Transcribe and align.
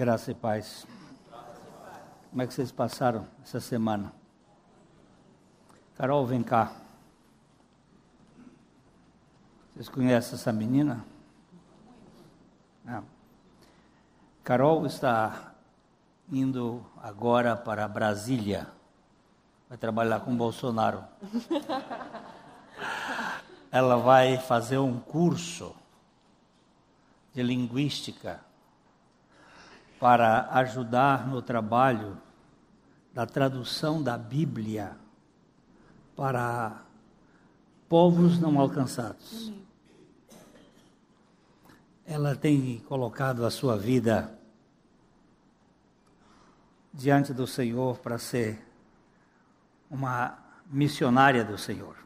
Graça 0.00 0.30
e 0.30 0.34
paz. 0.34 0.86
Como 2.30 2.40
é 2.40 2.46
que 2.46 2.54
vocês 2.54 2.72
passaram 2.72 3.26
essa 3.42 3.60
semana? 3.60 4.10
Carol, 5.94 6.24
vem 6.24 6.42
cá. 6.42 6.72
Vocês 9.74 9.90
conhecem 9.90 10.36
essa 10.36 10.50
menina? 10.54 11.04
Não. 12.82 13.04
Carol 14.42 14.86
está 14.86 15.52
indo 16.32 16.82
agora 17.02 17.54
para 17.54 17.86
Brasília. 17.86 18.68
Vai 19.68 19.76
trabalhar 19.76 20.20
com 20.20 20.34
Bolsonaro. 20.34 21.04
Ela 23.70 23.98
vai 23.98 24.38
fazer 24.38 24.78
um 24.78 24.98
curso 24.98 25.76
de 27.34 27.42
linguística 27.42 28.40
para 30.00 30.48
ajudar 30.52 31.28
no 31.28 31.42
trabalho 31.42 32.16
da 33.12 33.26
tradução 33.26 34.02
da 34.02 34.16
Bíblia 34.16 34.96
para 36.16 36.82
povos 37.86 38.40
não 38.40 38.58
alcançados. 38.58 39.52
Ela 42.06 42.34
tem 42.34 42.78
colocado 42.88 43.44
a 43.44 43.50
sua 43.50 43.76
vida 43.76 44.36
diante 46.92 47.34
do 47.34 47.46
Senhor 47.46 47.98
para 47.98 48.16
ser 48.16 48.58
uma 49.90 50.38
missionária 50.66 51.44
do 51.44 51.58
Senhor. 51.58 51.96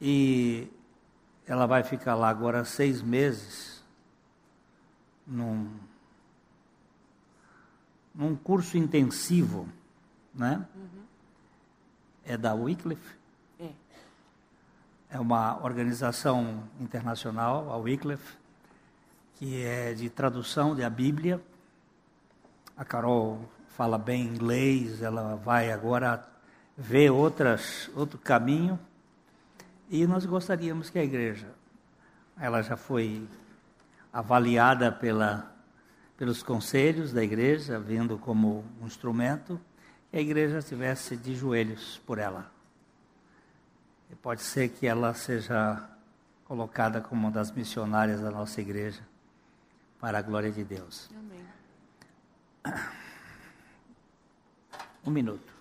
E 0.00 0.72
ela 1.46 1.66
vai 1.66 1.82
ficar 1.82 2.14
lá 2.14 2.30
agora 2.30 2.64
seis 2.64 3.02
meses 3.02 3.84
num 5.26 5.91
num 8.14 8.36
curso 8.36 8.76
intensivo, 8.76 9.68
né? 10.34 10.66
Uhum. 10.74 11.02
É 12.24 12.36
da 12.36 12.54
Wycliffe. 12.54 13.16
É. 13.58 13.70
é 15.10 15.20
uma 15.20 15.62
organização 15.64 16.64
internacional, 16.80 17.70
a 17.72 17.76
Wycliffe, 17.76 18.36
que 19.36 19.62
é 19.64 19.94
de 19.94 20.08
tradução 20.10 20.74
da 20.74 20.88
Bíblia. 20.88 21.40
A 22.76 22.84
Carol 22.84 23.40
fala 23.68 23.98
bem 23.98 24.26
inglês, 24.26 25.02
ela 25.02 25.36
vai 25.36 25.72
agora 25.72 26.26
ver 26.76 27.10
outras, 27.10 27.90
outro 27.94 28.18
caminho. 28.18 28.78
E 29.90 30.06
nós 30.06 30.24
gostaríamos 30.24 30.90
que 30.90 30.98
a 30.98 31.04
igreja, 31.04 31.48
ela 32.38 32.62
já 32.62 32.76
foi 32.76 33.26
avaliada 34.12 34.90
pela 34.92 35.51
pelos 36.16 36.42
conselhos 36.42 37.12
da 37.12 37.22
igreja, 37.22 37.78
vindo 37.78 38.18
como 38.18 38.64
um 38.80 38.86
instrumento, 38.86 39.60
que 40.10 40.16
a 40.16 40.20
igreja 40.20 40.58
estivesse 40.58 41.16
de 41.16 41.34
joelhos 41.34 42.00
por 42.06 42.18
ela. 42.18 42.50
E 44.10 44.14
pode 44.14 44.42
ser 44.42 44.68
que 44.68 44.86
ela 44.86 45.14
seja 45.14 45.88
colocada 46.44 47.00
como 47.00 47.22
uma 47.22 47.30
das 47.30 47.50
missionárias 47.50 48.20
da 48.20 48.30
nossa 48.30 48.60
igreja, 48.60 49.00
para 49.98 50.18
a 50.18 50.22
glória 50.22 50.50
de 50.50 50.62
Deus. 50.62 51.08
Amém. 51.16 51.46
Um 55.04 55.10
minuto. 55.10 55.52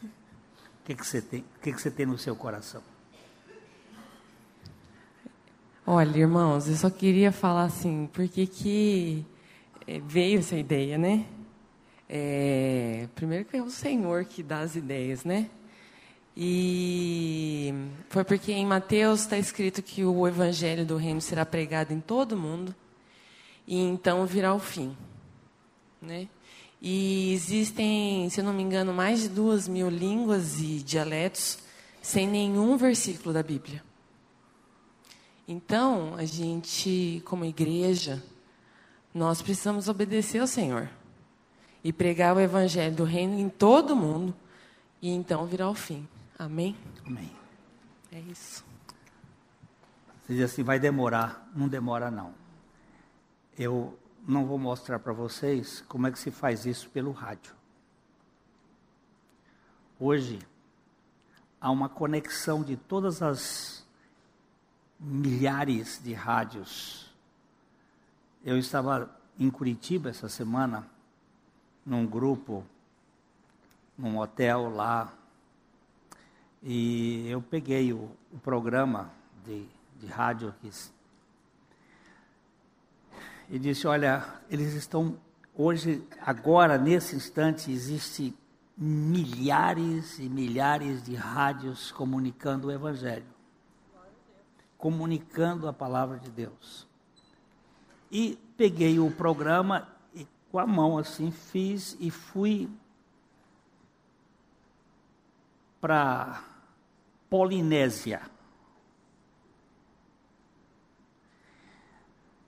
O 0.00 0.84
que, 0.84 0.94
que 0.94 1.06
você 1.06 1.20
tem? 1.20 1.40
O 1.56 1.60
que, 1.60 1.72
que 1.72 1.80
você 1.80 1.90
tem 1.90 2.06
no 2.06 2.18
seu 2.18 2.34
coração? 2.34 2.82
Olha, 5.92 6.18
irmãos, 6.18 6.68
eu 6.68 6.76
só 6.76 6.88
queria 6.88 7.32
falar 7.32 7.64
assim, 7.64 8.08
porque 8.12 8.46
que 8.46 9.26
eh, 9.88 10.00
veio 10.06 10.38
essa 10.38 10.56
ideia, 10.56 10.96
né? 10.96 11.26
É, 12.08 13.08
primeiro 13.16 13.44
que 13.44 13.56
é 13.56 13.62
o 13.62 13.68
Senhor 13.68 14.24
que 14.24 14.40
dá 14.40 14.60
as 14.60 14.76
ideias, 14.76 15.24
né? 15.24 15.50
E 16.36 17.74
foi 18.08 18.22
porque 18.22 18.52
em 18.52 18.64
Mateus 18.64 19.22
está 19.22 19.36
escrito 19.36 19.82
que 19.82 20.04
o 20.04 20.28
evangelho 20.28 20.86
do 20.86 20.96
reino 20.96 21.20
será 21.20 21.44
pregado 21.44 21.92
em 21.92 21.98
todo 21.98 22.34
o 22.34 22.38
mundo 22.38 22.72
e 23.66 23.76
então 23.76 24.24
virá 24.26 24.54
o 24.54 24.60
fim, 24.60 24.96
né? 26.00 26.28
E 26.80 27.32
existem, 27.32 28.30
se 28.30 28.40
eu 28.40 28.44
não 28.44 28.52
me 28.52 28.62
engano, 28.62 28.94
mais 28.94 29.22
de 29.22 29.28
duas 29.28 29.66
mil 29.66 29.90
línguas 29.90 30.60
e 30.60 30.84
dialetos 30.84 31.58
sem 32.00 32.28
nenhum 32.28 32.76
versículo 32.76 33.34
da 33.34 33.42
Bíblia. 33.42 33.89
Então, 35.52 36.14
a 36.14 36.24
gente, 36.24 37.20
como 37.26 37.44
igreja, 37.44 38.22
nós 39.12 39.42
precisamos 39.42 39.88
obedecer 39.88 40.38
ao 40.38 40.46
Senhor 40.46 40.88
e 41.82 41.92
pregar 41.92 42.36
o 42.36 42.40
evangelho 42.40 42.94
do 42.94 43.02
reino 43.02 43.36
em 43.36 43.48
todo 43.48 43.90
o 43.90 43.96
mundo 43.96 44.32
e 45.02 45.10
então 45.10 45.44
virá 45.46 45.68
o 45.68 45.74
fim. 45.74 46.06
Amém? 46.38 46.76
Amém. 47.04 47.32
É 48.12 48.20
isso. 48.20 48.64
Você 50.22 50.34
diz 50.34 50.44
assim, 50.44 50.62
vai 50.62 50.78
demorar. 50.78 51.50
Não 51.52 51.66
demora, 51.66 52.12
não. 52.12 52.32
Eu 53.58 53.98
não 54.28 54.46
vou 54.46 54.56
mostrar 54.56 55.00
para 55.00 55.12
vocês 55.12 55.82
como 55.88 56.06
é 56.06 56.12
que 56.12 56.18
se 56.20 56.30
faz 56.30 56.64
isso 56.64 56.88
pelo 56.90 57.10
rádio. 57.10 57.52
Hoje, 59.98 60.38
há 61.60 61.72
uma 61.72 61.88
conexão 61.88 62.62
de 62.62 62.76
todas 62.76 63.20
as 63.20 63.79
milhares 65.00 65.98
de 66.04 66.12
rádios. 66.12 67.10
Eu 68.44 68.58
estava 68.58 69.10
em 69.38 69.48
Curitiba 69.48 70.10
essa 70.10 70.28
semana, 70.28 70.86
num 71.86 72.06
grupo, 72.06 72.64
num 73.96 74.18
hotel 74.18 74.68
lá, 74.68 75.12
e 76.62 77.26
eu 77.28 77.40
peguei 77.40 77.92
o, 77.92 78.10
o 78.30 78.38
programa 78.38 79.10
de, 79.46 79.66
de 79.98 80.06
rádio 80.06 80.50
aqui 80.50 80.70
e 83.48 83.58
disse: 83.58 83.86
Olha, 83.86 84.34
eles 84.50 84.74
estão 84.74 85.18
hoje, 85.56 86.06
agora, 86.20 86.76
nesse 86.76 87.16
instante, 87.16 87.72
existe 87.72 88.36
milhares 88.76 90.18
e 90.18 90.28
milhares 90.28 91.02
de 91.02 91.14
rádios 91.14 91.90
comunicando 91.90 92.68
o 92.68 92.70
Evangelho 92.70 93.39
comunicando 94.80 95.68
a 95.68 95.72
palavra 95.72 96.18
de 96.18 96.30
Deus. 96.30 96.88
E 98.10 98.38
peguei 98.56 98.98
o 98.98 99.10
programa 99.10 99.86
e 100.14 100.26
com 100.50 100.58
a 100.58 100.66
mão 100.66 100.98
assim 100.98 101.30
fiz 101.30 101.96
e 102.00 102.10
fui 102.10 102.68
para 105.80 106.42
Polinésia. 107.28 108.22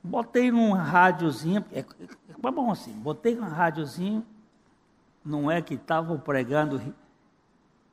Botei 0.03 0.51
num 0.51 0.73
rádiozinho, 0.73 1.65
é, 1.71 1.81
é 1.81 2.51
bom 2.51 2.73
assim, 2.73 2.93
botei 2.93 3.37
num 3.37 3.47
rádiozinho, 3.47 4.27
não 5.25 5.49
é 5.49 5.63
que 5.63 5.75
estavam 5.75 6.19
pregando 6.19 6.83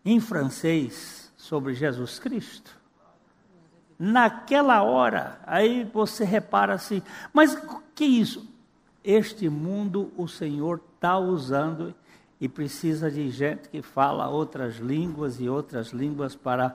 em 0.03 0.19
francês 0.19 1.31
sobre 1.37 1.75
Jesus 1.75 2.17
Cristo? 2.17 2.78
Naquela 3.99 4.81
hora. 4.81 5.41
Aí 5.45 5.83
você 5.83 6.23
repara 6.23 6.73
assim, 6.73 7.03
mas 7.33 7.61
que 7.93 8.05
isso? 8.05 8.47
Este 9.03 9.49
mundo 9.49 10.11
o 10.15 10.27
Senhor 10.27 10.81
está 10.95 11.17
usando 11.19 11.93
e 12.39 12.47
precisa 12.47 13.11
de 13.11 13.29
gente 13.29 13.67
que 13.67 13.81
fala 13.81 14.29
outras 14.29 14.77
línguas 14.77 15.41
e 15.41 15.49
outras 15.49 15.89
línguas 15.89 16.35
para 16.35 16.73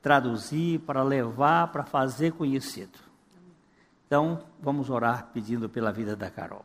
traduzir, 0.00 0.78
para 0.80 1.02
levar, 1.02 1.72
para 1.72 1.84
fazer 1.84 2.32
conhecido. 2.32 2.98
Então, 4.06 4.42
vamos 4.60 4.90
orar 4.90 5.30
pedindo 5.32 5.68
pela 5.68 5.90
vida 5.90 6.14
da 6.14 6.30
Carol. 6.30 6.64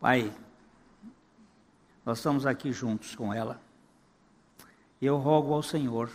Pai, 0.00 0.32
nós 2.04 2.18
estamos 2.18 2.46
aqui 2.46 2.72
juntos 2.72 3.14
com 3.14 3.32
ela. 3.32 3.60
Eu 5.00 5.18
rogo 5.18 5.52
ao 5.52 5.62
Senhor 5.62 6.10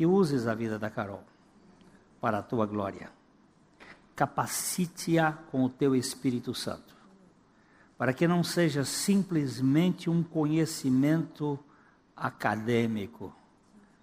que 0.00 0.06
uses 0.06 0.46
a 0.46 0.54
vida 0.54 0.78
da 0.78 0.88
Carol 0.88 1.22
para 2.22 2.38
a 2.38 2.42
tua 2.42 2.64
glória. 2.64 3.10
Capacite-a 4.16 5.30
com 5.30 5.62
o 5.62 5.68
teu 5.68 5.94
Espírito 5.94 6.54
Santo, 6.54 6.96
para 7.98 8.14
que 8.14 8.26
não 8.26 8.42
seja 8.42 8.82
simplesmente 8.82 10.08
um 10.08 10.22
conhecimento 10.22 11.58
acadêmico, 12.16 13.30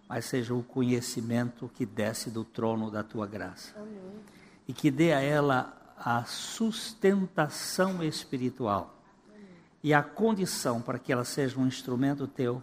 mas 0.08 0.26
seja 0.26 0.54
o 0.54 0.62
conhecimento 0.62 1.68
que 1.74 1.84
desce 1.84 2.30
do 2.30 2.44
trono 2.44 2.92
da 2.92 3.02
tua 3.02 3.26
graça. 3.26 3.74
Amém. 3.76 4.22
E 4.68 4.74
que 4.74 4.92
dê 4.92 5.14
a 5.14 5.20
ela 5.20 5.96
a 5.98 6.26
sustentação 6.26 8.04
espiritual 8.04 9.02
Amém. 9.28 9.48
e 9.84 9.96
a 9.96 10.04
condição 10.04 10.80
para 10.80 11.00
que 11.00 11.12
ela 11.12 11.26
seja 11.26 11.60
um 11.60 11.66
instrumento 11.66 12.28
teu 12.28 12.62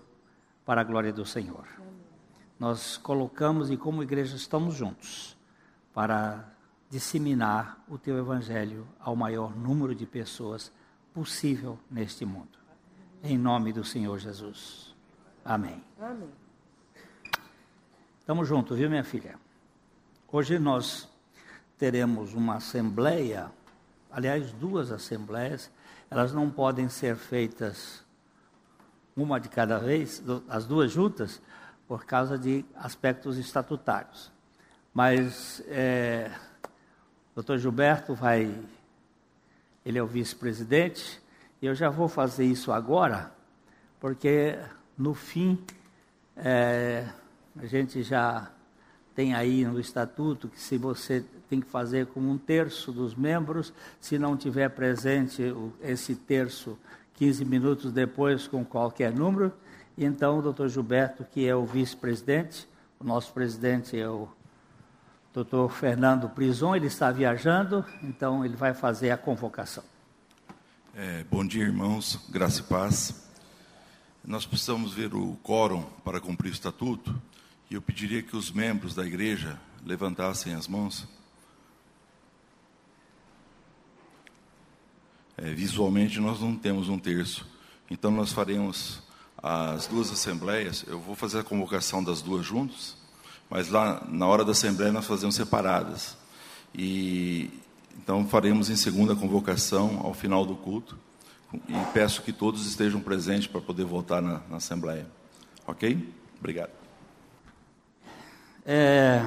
para 0.64 0.82
a 0.82 0.84
glória 0.84 1.12
do 1.12 1.26
Senhor 1.26 1.82
nós 2.64 2.96
colocamos 2.96 3.70
e 3.70 3.76
como 3.76 4.02
igreja 4.02 4.37
estamos 4.37 4.75
juntos 4.75 5.37
para 5.93 6.49
disseminar 6.88 7.84
o 7.87 7.99
teu 7.99 8.16
evangelho 8.16 8.88
ao 8.99 9.14
maior 9.14 9.55
número 9.55 9.94
de 9.94 10.06
pessoas 10.06 10.72
possível 11.12 11.78
neste 11.90 12.25
mundo. 12.25 12.58
Em 13.22 13.37
nome 13.37 13.70
do 13.70 13.84
Senhor 13.84 14.19
Jesus. 14.19 14.96
Amém. 15.44 15.84
Amém. 16.00 16.31
Estamos 18.19 18.49
juntos, 18.49 18.78
viu, 18.78 18.88
minha 18.88 19.05
filha? 19.05 19.38
Hoje 20.32 20.58
nós 20.58 21.06
teremos 21.76 22.32
uma 22.32 22.55
assembleia, 22.55 23.52
aliás, 24.10 24.52
duas 24.52 24.90
assembleias, 24.90 25.70
elas 26.10 26.32
não 26.32 26.50
podem 26.50 26.88
ser 26.88 27.14
feitas 27.17 28.02
uma 29.14 29.38
de 29.38 29.50
cada 29.50 29.78
vez, 29.78 30.22
as 30.49 30.64
duas 30.64 30.90
juntas, 30.90 31.43
por 31.86 32.04
causa 32.04 32.38
de 32.38 32.64
aspectos 32.75 33.38
estatutários. 33.38 34.32
Mas 34.92 35.62
é, 35.66 36.31
o 37.32 37.34
doutor 37.36 37.58
Gilberto 37.58 38.14
vai, 38.14 38.52
ele 39.84 39.98
é 39.98 40.02
o 40.02 40.06
vice-presidente, 40.06 41.20
e 41.60 41.66
eu 41.66 41.75
já 41.75 41.90
vou 41.90 42.08
fazer 42.08 42.44
isso 42.44 42.72
agora, 42.72 43.32
porque 43.98 44.58
no 44.96 45.14
fim 45.14 45.64
é, 46.36 47.06
a 47.56 47.66
gente 47.66 48.02
já 48.02 48.50
tem 49.14 49.34
aí 49.34 49.64
no 49.64 49.78
estatuto 49.78 50.48
que 50.48 50.60
se 50.60 50.76
você 50.76 51.25
tem 51.48 51.60
que 51.60 51.69
fazer 51.69 52.06
com 52.06 52.20
um 52.20 52.36
terço 52.36 52.90
dos 52.90 53.14
membros, 53.14 53.72
se 54.00 54.19
não 54.19 54.36
tiver 54.36 54.69
presente 54.70 55.42
esse 55.81 56.16
terço 56.16 56.78
15 57.14 57.44
minutos 57.44 57.92
depois 57.92 58.48
com 58.48 58.64
qualquer 58.64 59.12
número. 59.12 59.52
E 59.96 60.05
então 60.05 60.38
o 60.38 60.43
doutor 60.43 60.69
Gilberto, 60.69 61.25
que 61.25 61.46
é 61.46 61.55
o 61.55 61.64
vice-presidente, 61.64 62.69
o 62.99 63.05
nosso 63.05 63.32
presidente 63.32 63.99
é 63.99 64.08
o 64.08 64.29
doutor 65.32 65.70
Fernando 65.70 66.29
Prison, 66.29 66.75
ele 66.75 66.87
está 66.87 67.12
viajando, 67.12 67.85
então 68.02 68.44
ele 68.44 68.56
vai 68.56 68.75
fazer 68.75 69.11
a 69.11 69.17
convocação. 69.17 69.85
É, 70.96 71.25
bom 71.31 71.44
dia, 71.44 71.62
irmãos, 71.62 72.20
graça 72.29 72.61
e 72.61 72.64
paz. 72.64 73.29
Nós 74.25 74.46
precisamos 74.46 74.93
ver 74.94 75.14
o 75.14 75.37
quórum 75.43 75.82
para 76.05 76.20
cumprir 76.20 76.50
o 76.50 76.52
estatuto, 76.52 77.14
e 77.70 77.75
eu 77.75 77.82
pediria 77.82 78.23
que 78.23 78.37
os 78.37 78.50
membros 78.50 78.94
da 78.94 79.05
igreja 79.05 79.61
levantassem 79.85 80.55
as 80.55 80.67
mãos. 80.67 81.06
É, 85.37 85.52
visualmente 85.52 86.19
nós 86.20 86.41
não 86.41 86.56
temos 86.56 86.88
um 86.88 86.99
terço. 86.99 87.46
Então 87.91 88.11
nós 88.11 88.32
faremos 88.32 89.03
as 89.44 89.87
duas 89.87 90.11
assembleias. 90.11 90.85
Eu 90.87 90.99
vou 90.99 91.14
fazer 91.14 91.41
a 91.41 91.44
convocação 91.44 92.02
das 92.02 92.23
duas 92.23 92.46
juntos, 92.46 92.96
mas 93.50 93.69
lá 93.69 94.02
na 94.08 94.26
hora 94.26 94.44
da 94.44 94.52
assembleia 94.52 94.91
nós 94.91 95.06
fazemos 95.06 95.35
separadas. 95.35 96.17
E 96.75 97.50
então 97.96 98.26
faremos 98.26 98.70
em 98.70 98.76
segunda 98.76 99.14
convocação 99.14 100.00
ao 100.02 100.14
final 100.14 100.46
do 100.46 100.56
culto. 100.56 100.99
E 101.52 101.93
peço 101.93 102.23
que 102.23 102.32
todos 102.32 102.67
estejam 102.67 103.00
presentes 103.00 103.46
para 103.46 103.61
poder 103.61 103.85
votar 103.85 104.20
na, 104.20 104.41
na 104.49 104.56
assembleia. 104.56 105.06
Ok? 105.67 106.12
Obrigado. 106.38 106.70
É, 108.67 109.23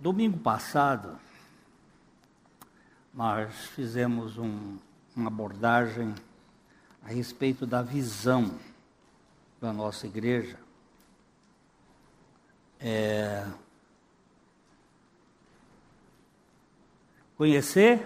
domingo 0.00 0.38
passado 0.38 1.18
nós 3.14 3.54
fizemos 3.74 4.38
um 4.38 4.78
uma 5.14 5.28
abordagem 5.28 6.14
a 7.04 7.08
respeito 7.08 7.66
da 7.66 7.82
visão 7.82 8.50
da 9.62 9.72
nossa 9.72 10.08
igreja. 10.08 10.58
É, 12.80 13.46
conhecer 17.36 18.04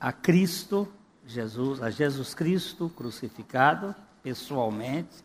a 0.00 0.14
Cristo, 0.14 0.90
Jesus, 1.26 1.82
a 1.82 1.90
Jesus 1.90 2.32
Cristo 2.32 2.88
crucificado 2.88 3.94
pessoalmente 4.22 5.22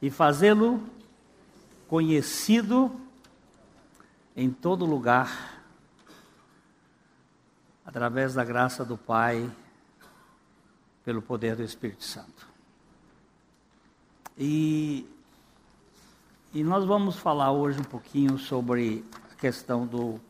e 0.00 0.10
fazê-lo 0.10 0.88
conhecido 1.88 3.00
em 4.36 4.48
todo 4.48 4.86
lugar 4.86 5.60
através 7.84 8.32
da 8.34 8.44
graça 8.44 8.84
do 8.84 8.96
Pai, 8.96 9.50
pelo 11.04 11.20
poder 11.20 11.56
do 11.56 11.64
Espírito 11.64 12.04
Santo. 12.04 12.53
E, 14.36 15.06
e 16.52 16.64
nós 16.64 16.84
vamos 16.84 17.16
falar 17.16 17.52
hoje 17.52 17.80
um 17.80 17.84
pouquinho 17.84 18.36
sobre 18.38 19.04
a 19.32 19.34
questão 19.36 19.86
do 19.86 20.20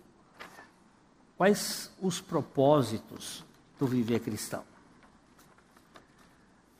quais 1.36 1.90
os 2.00 2.20
propósitos 2.20 3.44
do 3.78 3.86
viver 3.86 4.20
cristão. 4.20 4.62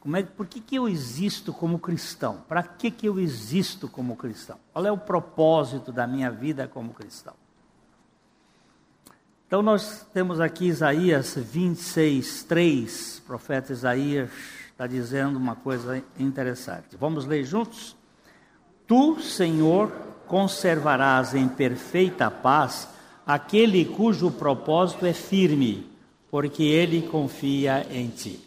Como 0.00 0.19
é, 0.19 0.23
por 0.23 0.47
que, 0.47 0.61
que 0.61 0.76
eu 0.76 0.87
existo 0.87 1.50
como 1.50 1.79
cristão? 1.79 2.44
Para 2.47 2.62
que, 2.62 2.91
que 2.91 3.06
eu 3.06 3.19
existo 3.19 3.88
como 3.88 4.17
cristão? 4.17 4.59
Qual 4.71 4.85
é 4.85 4.93
o 4.93 4.99
propósito 4.99 5.91
da 5.91 6.06
minha 6.06 6.31
vida 6.31 6.69
como 6.69 6.93
cristão? 6.93 7.32
Então 9.47 9.62
nós 9.62 10.06
temos 10.12 10.41
aqui 10.41 10.67
Isaías 10.67 11.35
26, 11.37 12.44
3, 12.44 13.19
o 13.19 13.23
profeta 13.23 13.73
Isaías 13.73 14.31
está 14.75 14.88
dizendo 14.88 15.37
uma 15.37 15.55
coisa 15.55 16.03
interessante. 16.19 16.97
Vamos 16.99 17.26
ler 17.26 17.44
juntos? 17.44 17.97
Tu, 18.88 19.21
Senhor, 19.21 19.88
conservarás 20.26 21.32
em 21.32 21.47
perfeita 21.47 22.29
paz 22.29 22.88
aquele 23.25 23.85
cujo 23.85 24.32
propósito 24.32 25.06
é 25.06 25.12
firme, 25.12 25.88
porque 26.29 26.65
ele 26.65 27.03
confia 27.03 27.87
em 27.88 28.09
ti. 28.09 28.44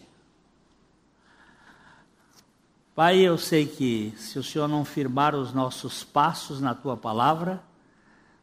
Pai, 2.93 3.19
eu 3.19 3.37
sei 3.37 3.65
que 3.65 4.13
se 4.17 4.37
o 4.37 4.43
Senhor 4.43 4.67
não 4.67 4.83
firmar 4.83 5.33
os 5.33 5.53
nossos 5.53 6.03
passos 6.03 6.59
na 6.59 6.75
tua 6.75 6.97
palavra, 6.97 7.63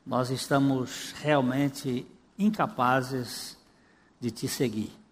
nós 0.06 0.30
estamos 0.30 1.12
realmente 1.20 2.06
incapazes 2.38 3.58
de 4.18 4.30
te 4.30 4.48
seguir. 4.48 5.03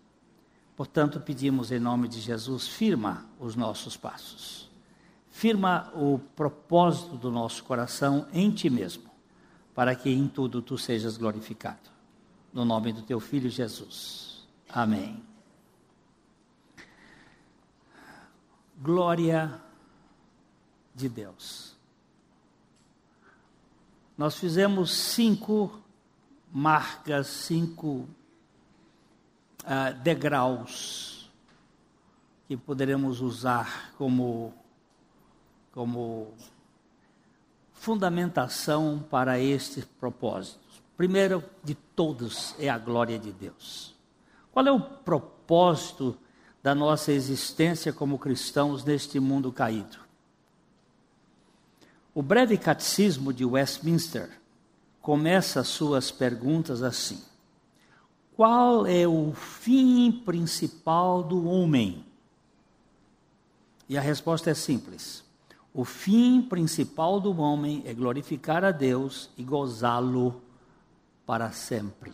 Portanto, 0.82 1.20
pedimos 1.20 1.70
em 1.70 1.78
nome 1.78 2.08
de 2.08 2.20
Jesus, 2.20 2.66
firma 2.66 3.24
os 3.38 3.54
nossos 3.54 3.96
passos. 3.96 4.68
Firma 5.30 5.88
o 5.94 6.18
propósito 6.34 7.16
do 7.16 7.30
nosso 7.30 7.62
coração 7.62 8.26
em 8.32 8.50
ti 8.50 8.68
mesmo, 8.68 9.08
para 9.76 9.94
que 9.94 10.10
em 10.10 10.26
tudo 10.26 10.60
tu 10.60 10.76
sejas 10.76 11.16
glorificado. 11.16 11.88
No 12.52 12.64
nome 12.64 12.92
do 12.92 13.00
teu 13.00 13.20
filho 13.20 13.48
Jesus. 13.48 14.44
Amém. 14.68 15.22
Glória 18.76 19.62
de 20.92 21.08
Deus. 21.08 21.76
Nós 24.18 24.34
fizemos 24.34 24.90
cinco 24.90 25.80
marca 26.52 27.22
cinco 27.22 28.08
uh, 29.64 29.98
degraus 30.02 31.30
que 32.46 32.56
poderemos 32.56 33.20
usar 33.20 33.92
como, 33.96 34.52
como 35.72 36.34
fundamentação 37.72 39.04
para 39.10 39.38
este 39.38 39.82
propósito. 39.98 40.60
Primeiro 40.96 41.42
de 41.64 41.74
todos 41.74 42.54
é 42.58 42.68
a 42.68 42.78
glória 42.78 43.18
de 43.18 43.32
Deus. 43.32 43.94
Qual 44.52 44.66
é 44.66 44.70
o 44.70 44.80
propósito 44.80 46.16
da 46.62 46.74
nossa 46.74 47.10
existência 47.10 47.92
como 47.92 48.18
cristãos 48.18 48.84
neste 48.84 49.18
mundo 49.18 49.50
caído? 49.50 49.98
O 52.14 52.22
breve 52.22 52.58
catecismo 52.58 53.32
de 53.32 53.44
Westminster 53.44 54.28
começa 55.00 55.64
suas 55.64 56.10
perguntas 56.10 56.82
assim: 56.82 57.22
Qual 58.42 58.88
é 58.88 59.06
o 59.06 59.32
fim 59.34 60.10
principal 60.10 61.22
do 61.22 61.46
homem? 61.46 62.04
E 63.88 63.96
a 63.96 64.00
resposta 64.00 64.50
é 64.50 64.54
simples: 64.54 65.22
O 65.72 65.84
fim 65.84 66.42
principal 66.42 67.20
do 67.20 67.40
homem 67.40 67.84
é 67.86 67.94
glorificar 67.94 68.64
a 68.64 68.72
Deus 68.72 69.30
e 69.38 69.44
gozá-lo 69.44 70.42
para 71.24 71.52
sempre. 71.52 72.12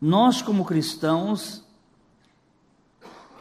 Nós, 0.00 0.40
como 0.40 0.64
cristãos, 0.64 1.62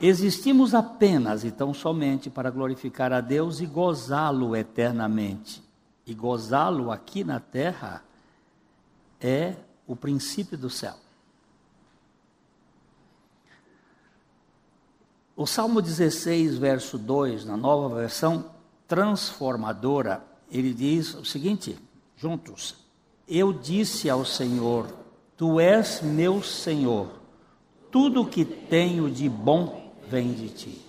existimos 0.01 0.75
apenas 0.75 1.45
e 1.45 1.51
tão 1.51 1.73
somente 1.73 2.29
para 2.29 2.51
glorificar 2.51 3.13
a 3.13 3.21
Deus 3.21 3.61
e 3.61 3.65
gozá-lo 3.65 4.57
eternamente 4.57 5.63
e 6.05 6.13
gozá-lo 6.13 6.91
aqui 6.91 7.23
na 7.23 7.39
terra 7.39 8.03
é 9.21 9.55
o 9.87 9.95
princípio 9.95 10.57
do 10.57 10.69
céu. 10.69 11.01
O 15.35 15.47
Salmo 15.47 15.81
16, 15.81 16.57
verso 16.57 16.97
2, 16.97 17.45
na 17.45 17.57
nova 17.57 17.95
versão 17.95 18.51
transformadora, 18.87 20.23
ele 20.51 20.73
diz 20.73 21.15
o 21.15 21.25
seguinte, 21.25 21.77
juntos: 22.15 22.75
Eu 23.27 23.51
disse 23.51 24.09
ao 24.11 24.23
Senhor: 24.23 24.87
Tu 25.35 25.59
és 25.59 26.01
meu 26.03 26.43
Senhor, 26.43 27.19
tudo 27.91 28.27
que 28.27 28.45
tenho 28.45 29.09
de 29.09 29.27
bom 29.27 29.91
vem 30.07 30.33
de 30.33 30.49
ti. 30.49 30.85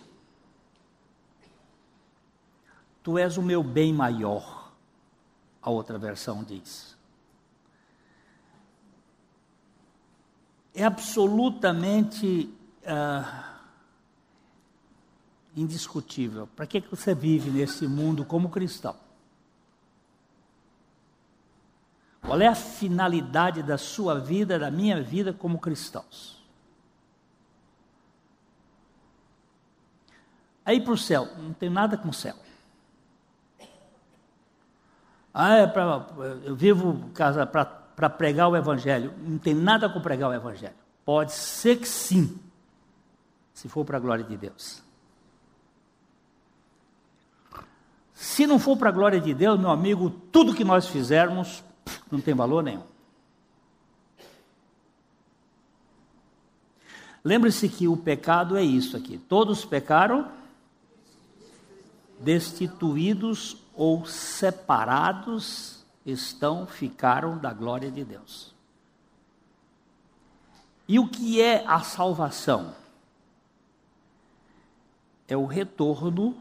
Tu 3.03 3.19
és 3.19 3.39
o 3.39 3.43
meu 3.43 3.63
bem 3.63 3.95
maior, 3.95 4.73
a 5.63 5.71
outra 5.71 5.99
versão 5.99 6.45
diz. 6.45 6.95
É 10.75 10.85
absolutamente 10.85 12.53
uh, 12.83 13.54
indiscutível. 15.57 16.49
Para 16.55 16.67
que, 16.67 16.81
que 16.81 16.91
você 16.91 17.15
vive 17.15 17.51
nesse 17.51 17.87
mundo 17.87 18.25
como 18.25 18.51
cristão? 18.51 18.97
Qual 22.21 22.41
é 22.41 22.47
a 22.47 22.55
finalidade 22.55 23.63
da 23.63 23.77
sua 23.77 24.19
vida, 24.19 24.59
da 24.59 24.71
minha 24.71 25.03
vida 25.03 25.33
como 25.33 25.59
cristãos? 25.59 26.43
Aí 30.65 30.81
para 30.81 30.95
o 30.95 30.99
céu, 30.99 31.29
não 31.39 31.53
tem 31.53 31.69
nada 31.69 31.99
com 31.99 32.09
o 32.09 32.15
céu. 32.15 32.35
Ah, 35.33 35.57
é 35.57 35.67
pra, 35.67 36.07
eu 36.45 36.55
vivo 36.55 37.11
para 37.97 38.09
pregar 38.09 38.49
o 38.49 38.57
Evangelho. 38.57 39.13
Não 39.19 39.37
tem 39.37 39.53
nada 39.53 39.89
com 39.91 40.01
pregar 40.01 40.31
o 40.31 40.33
Evangelho. 40.33 40.77
Pode 41.05 41.33
ser 41.33 41.77
que 41.77 41.89
sim, 41.89 42.39
se 43.53 43.69
for 43.69 43.85
para 43.85 43.97
a 43.97 44.01
glória 44.01 44.25
de 44.25 44.37
Deus. 44.37 44.84
Se 48.15 48.47
não 48.47 48.61
for 48.61 48.77
para 48.77 48.89
a 48.89 48.93
glória 48.93 49.21
de 49.21 49.35
Deus, 49.35 49.59
meu 49.59 49.71
amigo, 49.71 50.09
tudo 50.09 50.55
que 50.55 50.65
nós 50.65 50.87
fizermos 50.87 51.63
não 52.11 52.21
tem 52.21 52.33
valor 52.33 52.63
nenhum. 52.63 52.85
Lembre-se 57.25 57.69
que 57.69 57.89
o 57.89 57.97
pecado 57.97 58.57
é 58.57 58.63
isso 58.63 58.97
aqui: 58.97 59.19
todos 59.19 59.65
pecaram, 59.65 60.31
destituídos 62.21 63.57
ou 63.75 64.07
separados 64.07 65.85
estão, 66.07 66.67
ficaram 66.67 67.37
da 67.39 67.53
glória 67.53 67.91
de 67.91 68.05
Deus. 68.05 68.55
E 70.87 70.99
o 70.99 71.09
que 71.09 71.41
é 71.41 71.67
a 71.67 71.81
salvação? 71.81 72.75
É 75.27 75.37
o 75.37 75.47
retorno 75.47 76.37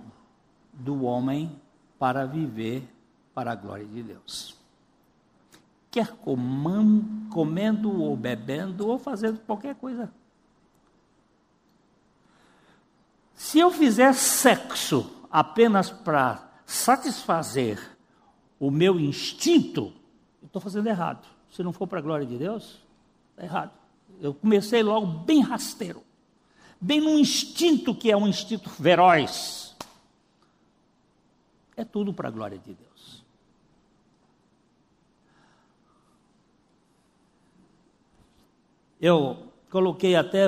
do 0.73 1.03
homem 1.05 1.62
para 2.03 2.25
viver 2.25 2.83
para 3.33 3.53
a 3.53 3.55
glória 3.55 3.85
de 3.85 4.03
Deus 4.03 4.61
quer 5.93 6.07
comando, 6.07 7.29
comendo 7.29 8.01
ou 8.01 8.17
bebendo 8.17 8.87
ou 8.87 8.97
fazendo 8.97 9.39
qualquer 9.41 9.75
coisa. 9.75 10.11
Se 13.35 13.59
eu 13.59 13.69
fizer 13.69 14.11
sexo 14.13 15.23
apenas 15.29 15.91
para 15.91 16.51
satisfazer 16.65 17.79
o 18.59 18.71
meu 18.71 18.99
instinto, 18.99 19.93
eu 20.41 20.47
estou 20.47 20.59
fazendo 20.59 20.87
errado. 20.87 21.27
Se 21.51 21.61
não 21.61 21.71
for 21.71 21.85
para 21.85 21.99
a 21.99 22.01
glória 22.01 22.25
de 22.25 22.39
Deus, 22.39 22.81
está 23.29 23.43
errado. 23.43 23.71
Eu 24.19 24.33
comecei 24.33 24.81
logo 24.81 25.05
bem 25.05 25.41
rasteiro, 25.41 26.01
bem 26.81 26.99
no 26.99 27.19
instinto 27.19 27.93
que 27.93 28.09
é 28.09 28.17
um 28.17 28.27
instinto 28.27 28.67
feroz. 28.67 29.62
É 31.75 31.83
tudo 31.83 32.13
para 32.13 32.27
a 32.27 32.31
glória 32.31 32.57
de 32.57 32.73
Deus. 32.73 33.23
Eu 39.01 39.51
coloquei 39.69 40.15
até, 40.15 40.47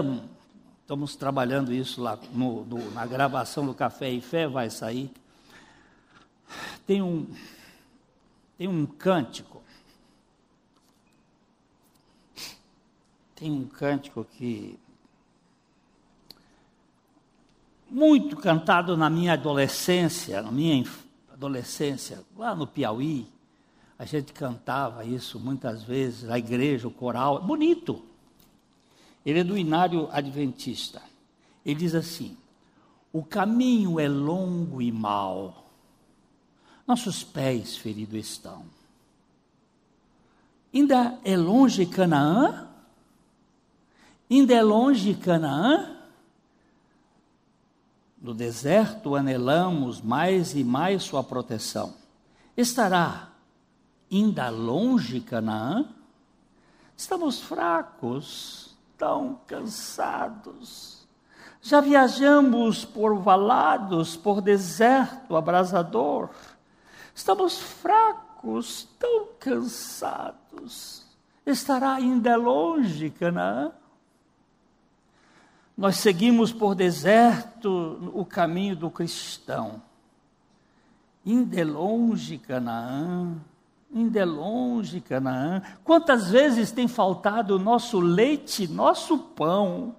estamos 0.81 1.15
trabalhando 1.15 1.73
isso 1.73 2.01
lá 2.01 2.17
no, 2.31 2.63
no, 2.63 2.91
na 2.91 3.05
gravação 3.05 3.65
do 3.65 3.73
Café 3.73 4.09
e 4.11 4.21
Fé, 4.21 4.47
vai 4.47 4.69
sair. 4.69 5.11
Tem 6.85 7.01
um, 7.01 7.27
tem 8.57 8.67
um 8.67 8.85
cântico. 8.85 9.61
Tem 13.35 13.51
um 13.51 13.65
cântico 13.67 14.23
que 14.23 14.79
muito 17.89 18.37
cantado 18.37 18.95
na 18.95 19.09
minha 19.09 19.33
adolescência, 19.33 20.41
na 20.41 20.51
minha 20.51 20.75
adolescência, 21.35 22.23
lá 22.37 22.55
no 22.55 22.65
Piauí, 22.65 23.27
a 23.99 24.05
gente 24.05 24.31
cantava 24.31 25.03
isso 25.03 25.39
muitas 25.39 25.83
vezes, 25.83 26.29
a 26.29 26.39
igreja, 26.39 26.87
o 26.87 26.91
coral, 26.91 27.41
bonito. 27.41 28.01
Ele 29.25 29.39
é 29.39 29.43
do 29.43 29.57
Inário 29.57 30.09
Adventista. 30.11 31.01
Ele 31.65 31.75
diz 31.75 31.93
assim: 31.93 32.37
O 33.11 33.21
caminho 33.23 33.99
é 33.99 34.07
longo 34.07 34.81
e 34.81 34.91
mau, 34.91 35.69
nossos 36.87 37.23
pés 37.23 37.75
feridos 37.77 38.25
estão. 38.25 38.65
Ainda 40.73 41.19
é 41.23 41.37
longe 41.37 41.85
Canaã? 41.85 42.67
Ainda 44.29 44.53
é 44.53 44.61
longe 44.61 45.13
Canaã? 45.15 45.94
No 48.25 48.33
deserto 48.33 49.15
anelamos 49.15 50.01
mais 50.01 50.55
e 50.55 50.63
mais 50.63 51.03
sua 51.03 51.23
proteção. 51.23 51.93
Estará 52.57 53.29
ainda 54.11 54.49
longe 54.49 55.21
Canaã? 55.21 55.85
Estamos 56.97 57.39
fracos 57.39 58.75
tão 58.97 59.39
cansados. 59.45 61.07
Já 61.61 61.79
viajamos 61.79 62.83
por 62.83 63.15
valados, 63.15 64.17
por 64.17 64.41
deserto 64.41 65.35
abrasador. 65.35 66.31
Estamos 67.13 67.59
fracos, 67.59 68.87
tão 68.97 69.27
cansados. 69.39 71.05
Estará 71.45 71.93
ainda 71.93 72.35
longe 72.35 73.11
Canaã? 73.11 73.71
Nós 75.77 75.97
seguimos 75.97 76.53
por 76.53 76.73
deserto 76.73 78.11
o 78.13 78.25
caminho 78.25 78.75
do 78.75 78.89
cristão. 78.89 79.81
Ainda 81.25 81.59
é 81.59 81.63
longe 81.63 82.37
Canaã 82.37 83.35
ainda 83.95 84.19
é 84.19 84.25
longe 84.25 84.99
Canaã. 84.99 85.61
Quantas 85.83 86.29
vezes 86.29 86.71
tem 86.71 86.87
faltado 86.87 87.55
o 87.55 87.59
nosso 87.59 87.99
leite, 87.99 88.67
nosso 88.67 89.17
pão? 89.17 89.95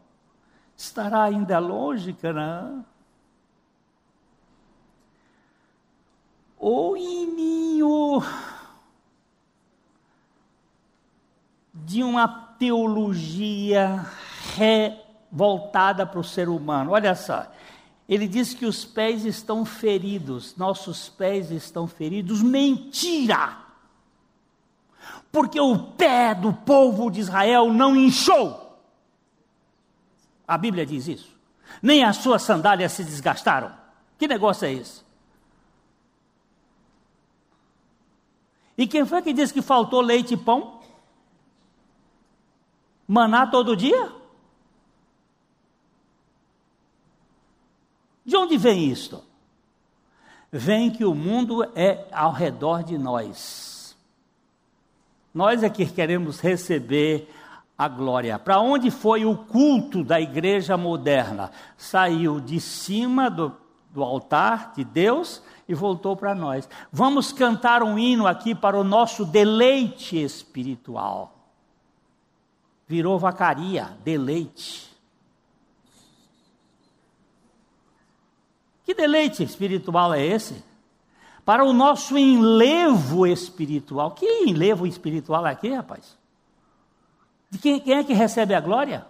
Estará 0.77 1.25
ainda 1.25 1.59
longe 1.59 2.13
Canaã? 2.13 2.85
O 6.59 6.97
ininho 6.97 8.23
de 11.73 12.03
uma 12.03 12.29
teologia 12.59 14.05
voltada 15.37 16.07
para 16.07 16.19
o 16.19 16.25
ser 16.25 16.49
humano. 16.49 16.93
Olha 16.93 17.15
só, 17.15 17.47
ele 18.09 18.27
diz 18.27 18.55
que 18.55 18.65
os 18.65 18.85
pés 18.85 19.25
estão 19.25 19.65
feridos, 19.65 20.57
nossos 20.57 21.09
pés 21.09 21.51
estão 21.51 21.87
feridos. 21.87 22.43
Mentira! 22.43 23.67
porque 25.37 25.61
o 25.61 25.79
pé 25.79 26.35
do 26.35 26.51
povo 26.51 27.11
de 27.11 27.21
Israel 27.21 27.71
não 27.71 27.95
inchou. 27.95 28.81
A 30.49 30.57
Bíblia 30.57 30.87
diz 30.87 31.07
isso. 31.07 31.37
Nem 31.83 32.03
as 32.03 32.17
suas 32.17 32.41
sandálias 32.41 32.93
se 32.93 33.05
desgastaram. 33.05 33.71
Que 34.17 34.27
negócio 34.27 34.65
é 34.65 34.73
esse? 34.73 35.05
E 38.79 38.87
quem 38.87 39.05
foi 39.05 39.21
que 39.21 39.35
disse 39.35 39.53
que 39.53 39.61
faltou 39.61 40.01
leite 40.01 40.33
e 40.33 40.37
pão? 40.39 40.81
Maná 43.07 43.47
todo 43.47 43.77
dia? 43.77 44.16
De 48.27 48.37
onde 48.37 48.59
vem 48.59 48.91
isto? 48.91 49.23
Vem 50.51 50.91
que 50.91 51.05
o 51.05 51.15
mundo 51.15 51.63
é 51.77 52.09
ao 52.11 52.33
redor 52.33 52.83
de 52.83 52.99
nós. 52.99 53.97
Nós 55.33 55.63
é 55.63 55.71
que 55.71 55.87
queremos 55.87 56.41
receber 56.41 57.33
a 57.79 57.87
glória. 57.87 58.39
Para 58.39 58.59
onde 58.59 58.91
foi 58.91 59.25
o 59.25 59.37
culto 59.37 60.03
da 60.03 60.21
igreja 60.21 60.77
moderna? 60.77 61.53
Saiu 61.77 62.41
de 62.41 62.59
cima 62.59 63.31
do, 63.31 63.55
do 63.91 64.03
altar 64.03 64.73
de 64.75 64.83
Deus 64.83 65.43
e 65.69 65.75
voltou 65.75 66.17
para 66.17 66.35
nós. 66.35 66.69
Vamos 66.91 67.33
cantar 67.33 67.83
um 67.83 67.99
hino 67.99 68.27
aqui 68.27 68.55
para 68.55 68.79
o 68.79 68.85
nosso 68.85 69.25
deleite 69.25 70.21
espiritual. 70.21 71.35
Virou 72.89 73.19
vacaria, 73.19 73.97
deleite. 74.03 74.96
Que 78.87 78.95
deleite 78.95 79.43
espiritual 79.43 80.15
é 80.15 80.25
esse? 80.25 80.65
para 81.47 81.65
o 81.65 81.73
nosso 81.73 82.19
enlevo 82.19 83.25
espiritual. 83.25 84.11
Que 84.11 84.27
enlevo 84.49 84.85
espiritual 84.85 85.47
é 85.47 85.53
aqui, 85.53 85.73
rapaz? 85.73 86.19
De 87.49 87.57
quem, 87.57 87.79
quem 87.79 87.95
é 87.95 88.03
que 88.03 88.13
recebe 88.13 88.53
a 88.53 88.61
glória? 88.61 89.07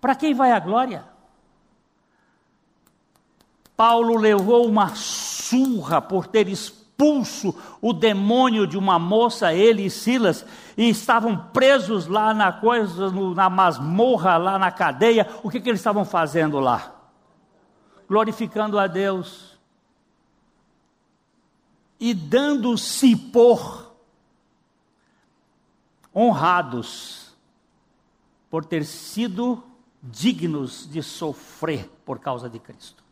Para 0.00 0.14
quem 0.14 0.32
vai 0.32 0.50
a 0.50 0.58
glória? 0.58 1.04
Paulo 3.76 4.16
levou 4.16 4.66
uma 4.66 4.94
surra 4.94 6.00
por 6.00 6.26
ter 6.26 6.48
expulso 6.48 6.77
o 7.80 7.92
demônio 7.92 8.66
de 8.66 8.76
uma 8.76 8.98
moça, 8.98 9.54
ele 9.54 9.84
e 9.84 9.90
Silas, 9.90 10.44
e 10.76 10.88
estavam 10.88 11.36
presos 11.36 12.08
lá 12.08 12.34
na 12.34 12.52
coisa, 12.52 13.08
na 13.36 13.48
masmorra, 13.48 14.36
lá 14.36 14.58
na 14.58 14.72
cadeia. 14.72 15.28
O 15.44 15.48
que, 15.48 15.60
que 15.60 15.68
eles 15.68 15.78
estavam 15.78 16.04
fazendo 16.04 16.58
lá? 16.58 16.92
Glorificando 18.08 18.80
a 18.80 18.88
Deus 18.88 19.56
e 22.00 22.12
dando-se 22.12 23.14
por 23.14 23.94
honrados 26.12 27.32
por 28.50 28.64
ter 28.64 28.84
sido 28.84 29.62
dignos 30.02 30.88
de 30.90 31.00
sofrer 31.00 31.88
por 32.04 32.18
causa 32.18 32.48
de 32.48 32.58
Cristo. 32.58 33.04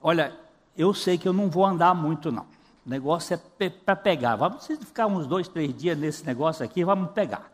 Olha, 0.00 0.43
eu 0.76 0.92
sei 0.92 1.16
que 1.16 1.28
eu 1.28 1.32
não 1.32 1.48
vou 1.48 1.64
andar 1.64 1.94
muito, 1.94 2.32
não. 2.32 2.46
O 2.84 2.90
negócio 2.90 3.40
é 3.58 3.70
para 3.70 3.96
pegar. 3.96 4.36
Vamos 4.36 4.66
ficar 4.66 5.06
uns 5.06 5.26
dois, 5.26 5.48
três 5.48 5.74
dias 5.74 5.96
nesse 5.96 6.24
negócio 6.24 6.64
aqui, 6.64 6.84
vamos 6.84 7.12
pegar. 7.12 7.50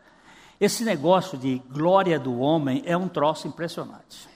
Esse 0.59 0.83
negócio 0.83 1.37
de 1.37 1.59
glória 1.69 2.19
do 2.19 2.37
homem 2.39 2.83
é 2.85 2.95
um 2.95 3.07
troço 3.07 3.47
impressionante. 3.47 4.29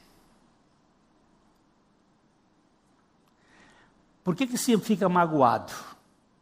Por 4.24 4.36
que, 4.36 4.48
que 4.48 4.58
se 4.58 4.75
fica 4.80 5.08
magoado? 5.08 5.72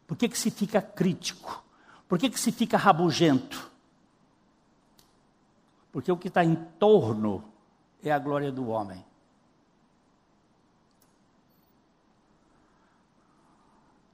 Por 0.07 0.15
que, 0.15 0.29
que 0.29 0.37
se 0.37 0.49
fica 0.49 0.81
crítico? 0.81 1.61
Por 2.07 2.17
que, 2.17 2.29
que 2.29 2.39
se 2.39 2.51
fica 2.51 2.77
rabugento? 2.77 3.69
Porque 5.91 6.11
o 6.11 6.17
que 6.17 6.27
está 6.27 6.45
em 6.45 6.55
torno 6.79 7.43
é 8.01 8.11
a 8.11 8.19
glória 8.19 8.51
do 8.51 8.69
homem. 8.69 9.03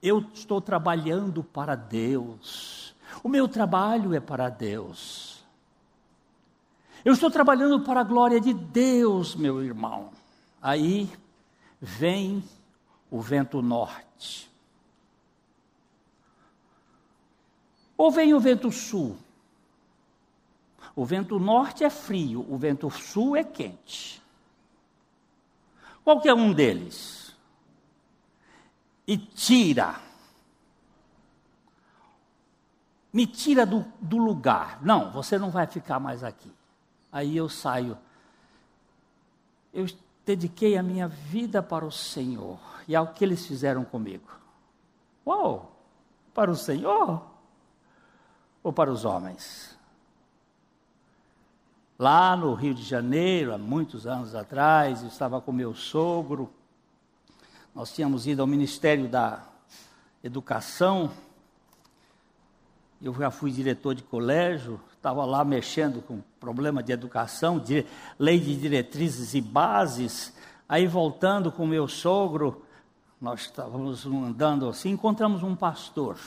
Eu 0.01 0.19
estou 0.33 0.61
trabalhando 0.61 1.43
para 1.43 1.75
Deus. 1.75 2.95
O 3.23 3.29
meu 3.29 3.47
trabalho 3.47 4.13
é 4.13 4.19
para 4.19 4.49
Deus. 4.49 5.43
Eu 7.03 7.13
estou 7.13 7.31
trabalhando 7.31 7.81
para 7.81 8.01
a 8.01 8.03
glória 8.03 8.39
de 8.39 8.53
Deus, 8.53 9.35
meu 9.35 9.63
irmão. 9.63 10.11
Aí 10.61 11.09
vem 11.79 12.43
o 13.09 13.21
vento 13.21 13.61
norte. 13.61 14.49
Ou 17.97 18.11
vem 18.11 18.33
o 18.33 18.39
vento 18.39 18.71
sul. 18.71 19.17
O 20.95 21.05
vento 21.05 21.39
norte 21.39 21.83
é 21.83 21.89
frio, 21.89 22.45
o 22.49 22.57
vento 22.57 22.89
sul 22.89 23.35
é 23.35 23.43
quente. 23.43 24.21
Qualquer 26.03 26.33
um 26.33 26.51
deles. 26.51 27.28
E 29.09 29.17
tira. 29.17 29.95
Me 33.11 33.25
tira 33.25 33.65
do, 33.65 33.83
do 33.99 34.19
lugar. 34.19 34.77
Não, 34.83 35.11
você 35.11 35.35
não 35.39 35.49
vai 35.49 35.65
ficar 35.65 35.99
mais 35.99 36.23
aqui. 36.23 36.53
Aí 37.11 37.35
eu 37.35 37.49
saio. 37.49 37.97
Eu 39.73 39.87
dediquei 40.23 40.77
a 40.77 40.83
minha 40.83 41.07
vida 41.07 41.63
para 41.63 41.83
o 41.83 41.91
Senhor 41.91 42.59
e 42.87 42.95
ao 42.95 43.07
que 43.07 43.25
eles 43.25 43.47
fizeram 43.47 43.83
comigo. 43.83 44.29
Uau! 45.25 45.75
Para 46.31 46.51
o 46.51 46.55
Senhor 46.55 47.25
ou 48.61 48.71
para 48.71 48.91
os 48.91 49.05
homens? 49.05 49.75
Lá 51.97 52.35
no 52.35 52.53
Rio 52.53 52.75
de 52.75 52.83
Janeiro, 52.83 53.55
há 53.55 53.57
muitos 53.57 54.05
anos 54.05 54.35
atrás, 54.35 55.01
eu 55.01 55.07
estava 55.07 55.41
com 55.41 55.51
meu 55.51 55.73
sogro. 55.73 56.53
Nós 57.79 57.93
tínhamos 57.93 58.27
ido 58.27 58.41
ao 58.41 58.45
Ministério 58.45 59.07
da 59.07 59.41
Educação. 60.21 61.09
Eu 63.01 63.13
já 63.13 63.31
fui 63.31 63.51
diretor 63.51 63.95
de 63.95 64.03
colégio, 64.03 64.81
estava 64.93 65.23
lá 65.23 65.45
mexendo 65.45 66.01
com 66.01 66.19
problema 66.41 66.83
de 66.83 66.91
educação, 66.91 67.57
de 67.57 67.85
lei 68.19 68.37
de 68.37 68.53
diretrizes 68.57 69.33
e 69.33 69.39
bases. 69.39 70.33
Aí 70.67 70.87
voltando 70.87 71.53
com 71.53 71.65
meu 71.65 71.87
sogro, 71.87 72.65
nós 73.21 73.43
estávamos 73.43 74.05
andando 74.05 74.67
assim, 74.67 74.89
encontramos 74.89 75.41
um 75.41 75.55
pastor, 75.55 76.19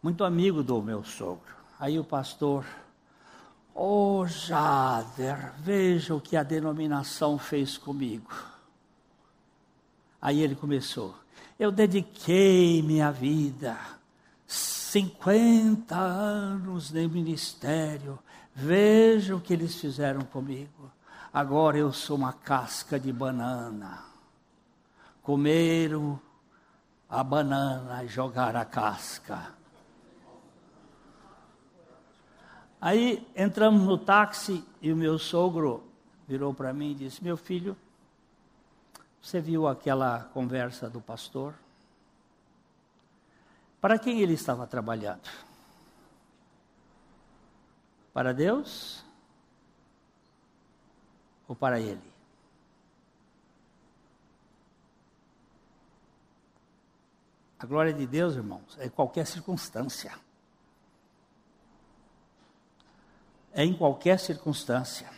muito 0.00 0.22
amigo 0.22 0.62
do 0.62 0.80
meu 0.80 1.02
sogro. 1.02 1.56
Aí 1.76 1.98
o 1.98 2.04
pastor 2.04 2.64
Oh, 3.74 4.24
Jader, 4.28 5.54
veja 5.58 6.14
o 6.14 6.20
que 6.20 6.36
a 6.36 6.44
denominação 6.44 7.36
fez 7.36 7.76
comigo. 7.76 8.53
Aí 10.24 10.40
ele 10.40 10.56
começou. 10.56 11.14
Eu 11.58 11.70
dediquei 11.70 12.82
minha 12.82 13.12
vida, 13.12 13.78
50 14.46 15.94
anos 15.94 16.90
de 16.90 17.06
ministério. 17.06 18.18
Veja 18.54 19.36
o 19.36 19.40
que 19.40 19.52
eles 19.52 19.76
fizeram 19.76 20.22
comigo. 20.22 20.90
Agora 21.32 21.78
eu 21.78 21.92
sou 21.92 22.16
uma 22.16 22.32
casca 22.32 22.98
de 22.98 23.12
banana. 23.12 24.02
Comeram 25.22 26.18
a 27.08 27.22
banana 27.22 28.02
e 28.02 28.08
jogaram 28.08 28.60
a 28.60 28.64
casca 28.64 29.54
Aí 32.84 33.26
entramos 33.34 33.80
no 33.80 33.96
táxi 33.96 34.62
e 34.82 34.92
o 34.92 34.96
meu 34.96 35.18
sogro 35.18 35.82
virou 36.28 36.52
para 36.52 36.70
mim 36.70 36.90
e 36.90 36.94
disse: 36.94 37.24
Meu 37.24 37.34
filho, 37.34 37.74
você 39.24 39.40
viu 39.40 39.66
aquela 39.66 40.24
conversa 40.34 40.90
do 40.90 41.00
pastor? 41.00 41.54
Para 43.80 43.98
quem 43.98 44.20
ele 44.20 44.34
estava 44.34 44.66
trabalhando? 44.66 45.26
Para 48.12 48.34
Deus 48.34 49.02
ou 51.48 51.56
para 51.56 51.80
ele? 51.80 52.12
A 57.58 57.64
glória 57.64 57.94
de 57.94 58.06
Deus, 58.06 58.34
irmãos, 58.34 58.76
é 58.78 58.90
qualquer 58.90 59.26
circunstância. 59.26 60.12
é 63.54 63.64
em 63.64 63.72
qualquer 63.72 64.18
circunstância. 64.18 65.08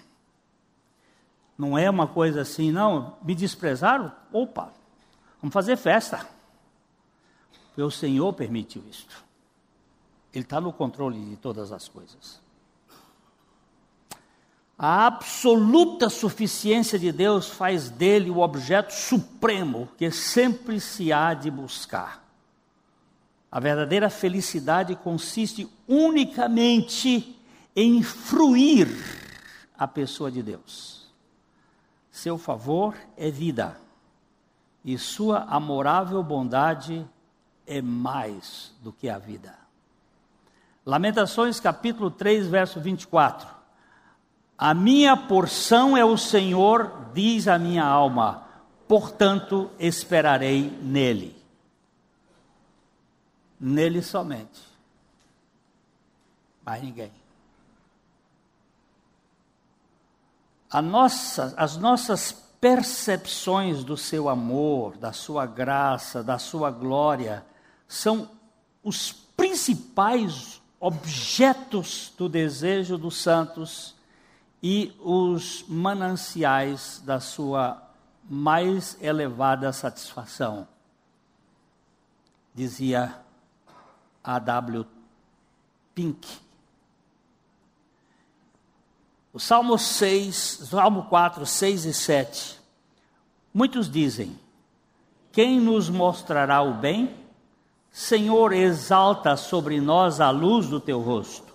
Não 1.56 1.76
é 1.76 1.88
uma 1.88 2.06
coisa 2.06 2.42
assim, 2.42 2.70
não, 2.70 3.16
me 3.22 3.34
desprezaram? 3.34 4.12
Opa, 4.32 4.72
vamos 5.40 5.52
fazer 5.52 5.76
festa. 5.76 6.26
Porque 7.68 7.82
o 7.82 7.90
Senhor 7.90 8.32
permitiu 8.32 8.82
isto. 8.90 9.24
Ele 10.32 10.44
está 10.44 10.60
no 10.60 10.72
controle 10.72 11.18
de 11.18 11.36
todas 11.36 11.72
as 11.72 11.88
coisas. 11.88 12.40
A 14.78 15.06
absoluta 15.06 16.10
suficiência 16.10 16.98
de 16.98 17.10
Deus 17.10 17.48
faz 17.48 17.88
dele 17.88 18.30
o 18.30 18.40
objeto 18.40 18.92
supremo 18.92 19.88
que 19.96 20.10
sempre 20.10 20.78
se 20.78 21.10
há 21.10 21.32
de 21.32 21.50
buscar. 21.50 22.22
A 23.50 23.58
verdadeira 23.58 24.10
felicidade 24.10 24.94
consiste 24.96 25.66
unicamente 25.88 27.40
em 27.74 28.02
fruir 28.02 28.88
a 29.78 29.88
pessoa 29.88 30.30
de 30.30 30.42
Deus. 30.42 31.05
Seu 32.16 32.38
favor 32.38 32.96
é 33.14 33.31
vida, 33.31 33.79
e 34.83 34.96
sua 34.96 35.40
amorável 35.50 36.22
bondade 36.22 37.07
é 37.66 37.83
mais 37.83 38.72
do 38.81 38.90
que 38.90 39.11
a 39.11 39.18
vida. 39.18 39.55
Lamentações 40.87 41.61
capítulo 41.61 42.11
3, 42.11 42.46
verso 42.46 42.81
24. 42.81 43.46
A 44.57 44.72
minha 44.72 45.14
porção 45.14 45.94
é 45.94 46.07
o 46.07 46.16
Senhor, 46.16 47.11
diz 47.12 47.46
a 47.46 47.59
minha 47.59 47.85
alma, 47.85 48.48
portanto 48.88 49.70
esperarei 49.79 50.70
nele. 50.81 51.37
Nele 53.61 54.00
somente. 54.00 54.62
Mais 56.64 56.83
ninguém. 56.83 57.12
Nossa, 60.83 61.55
as 61.57 61.76
nossas 61.76 62.33
percepções 62.61 63.85
do 63.85 63.96
seu 63.96 64.29
amor, 64.29 64.96
da 64.96 65.12
sua 65.12 65.46
graça, 65.46 66.22
da 66.22 66.38
sua 66.38 66.70
glória, 66.70 67.44
são 67.87 68.31
os 68.83 69.12
principais 69.12 70.61
objetos 70.81 72.12
do 72.16 72.29
desejo 72.29 72.98
dos 72.98 73.16
santos 73.16 73.94
e 74.62 74.92
os 75.00 75.64
mananciais 75.68 77.02
da 77.05 77.20
sua 77.20 77.83
mais 78.29 78.96
elevada 79.00 79.72
satisfação. 79.72 80.66
Dizia 82.55 83.14
A.W. 84.24 84.87
Pink. 85.94 86.45
O 89.37 89.38
Salmo 89.38 89.77
6, 89.77 90.35
Salmo 90.70 91.03
4, 91.11 91.44
6 91.44 91.85
e 91.85 91.92
7. 91.92 92.59
Muitos 93.53 93.90
dizem: 93.90 94.35
Quem 95.31 95.61
nos 95.61 95.90
mostrará 95.90 96.62
o 96.62 96.72
bem? 96.72 97.14
Senhor, 97.92 98.55
exalta 98.55 99.37
sobre 99.37 99.79
nós 99.79 100.22
a 100.22 100.31
luz 100.31 100.68
do 100.68 100.81
teu 100.81 101.03
rosto. 101.03 101.55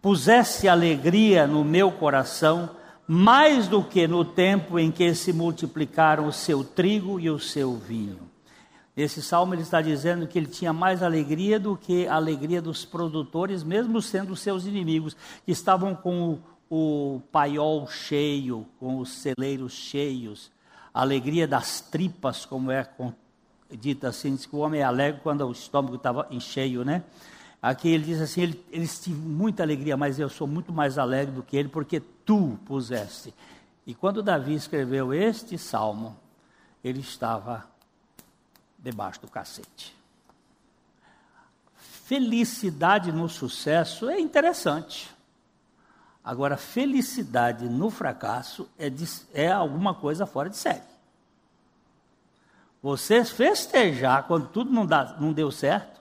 Pusesse 0.00 0.66
alegria 0.66 1.46
no 1.46 1.62
meu 1.62 1.92
coração 1.92 2.70
mais 3.06 3.68
do 3.68 3.84
que 3.84 4.08
no 4.08 4.24
tempo 4.24 4.78
em 4.78 4.90
que 4.90 5.14
se 5.14 5.30
multiplicaram 5.30 6.26
o 6.26 6.32
seu 6.32 6.64
trigo 6.64 7.20
e 7.20 7.28
o 7.28 7.38
seu 7.38 7.76
vinho. 7.76 8.30
Esse 8.96 9.20
salmo 9.20 9.54
ele 9.54 9.60
está 9.60 9.82
dizendo 9.82 10.26
que 10.26 10.38
ele 10.38 10.46
tinha 10.46 10.72
mais 10.72 11.02
alegria 11.02 11.60
do 11.60 11.76
que 11.76 12.08
a 12.08 12.14
alegria 12.14 12.62
dos 12.62 12.86
produtores, 12.86 13.62
mesmo 13.62 14.00
sendo 14.00 14.34
seus 14.34 14.64
inimigos, 14.64 15.14
que 15.44 15.52
estavam 15.52 15.94
com 15.94 16.30
o, 16.30 16.42
o 16.70 17.20
paiol 17.32 17.88
cheio, 17.88 18.64
com 18.78 18.98
os 18.98 19.10
celeiros 19.10 19.72
cheios, 19.72 20.52
a 20.94 21.00
alegria 21.00 21.48
das 21.48 21.80
tripas, 21.80 22.46
como 22.46 22.70
é 22.70 22.88
dita 23.70 24.08
assim, 24.08 24.34
diz 24.34 24.46
que 24.46 24.54
o 24.54 24.60
homem 24.60 24.80
é 24.80 24.84
alegre 24.84 25.20
quando 25.20 25.44
o 25.46 25.52
estômago 25.52 25.96
estava 25.96 26.26
em 26.30 26.38
cheio, 26.38 26.84
né? 26.84 27.02
Aqui 27.60 27.88
ele 27.88 28.04
diz 28.04 28.20
assim: 28.20 28.42
ele, 28.42 28.64
eles 28.70 28.98
tinham 29.00 29.18
muita 29.18 29.62
alegria, 29.62 29.96
mas 29.96 30.18
eu 30.18 30.28
sou 30.28 30.46
muito 30.46 30.72
mais 30.72 30.96
alegre 30.96 31.34
do 31.34 31.42
que 31.42 31.56
ele, 31.56 31.68
porque 31.68 32.00
tu 32.24 32.58
puseste. 32.64 33.34
E 33.86 33.94
quando 33.94 34.22
Davi 34.22 34.54
escreveu 34.54 35.12
este 35.12 35.58
salmo, 35.58 36.16
ele 36.82 37.00
estava 37.00 37.68
debaixo 38.78 39.20
do 39.20 39.28
cacete. 39.28 39.94
Felicidade 41.76 43.12
no 43.12 43.28
sucesso 43.28 44.08
é 44.08 44.18
interessante. 44.18 45.10
Agora, 46.30 46.56
felicidade 46.56 47.68
no 47.68 47.90
fracasso 47.90 48.70
é, 48.78 48.88
de, 48.88 49.04
é 49.34 49.50
alguma 49.50 49.92
coisa 49.92 50.24
fora 50.24 50.48
de 50.48 50.56
série. 50.56 50.84
Você 52.80 53.24
festejar 53.24 54.28
quando 54.28 54.46
tudo 54.46 54.70
não, 54.70 54.86
dá, 54.86 55.16
não 55.18 55.32
deu 55.32 55.50
certo, 55.50 56.00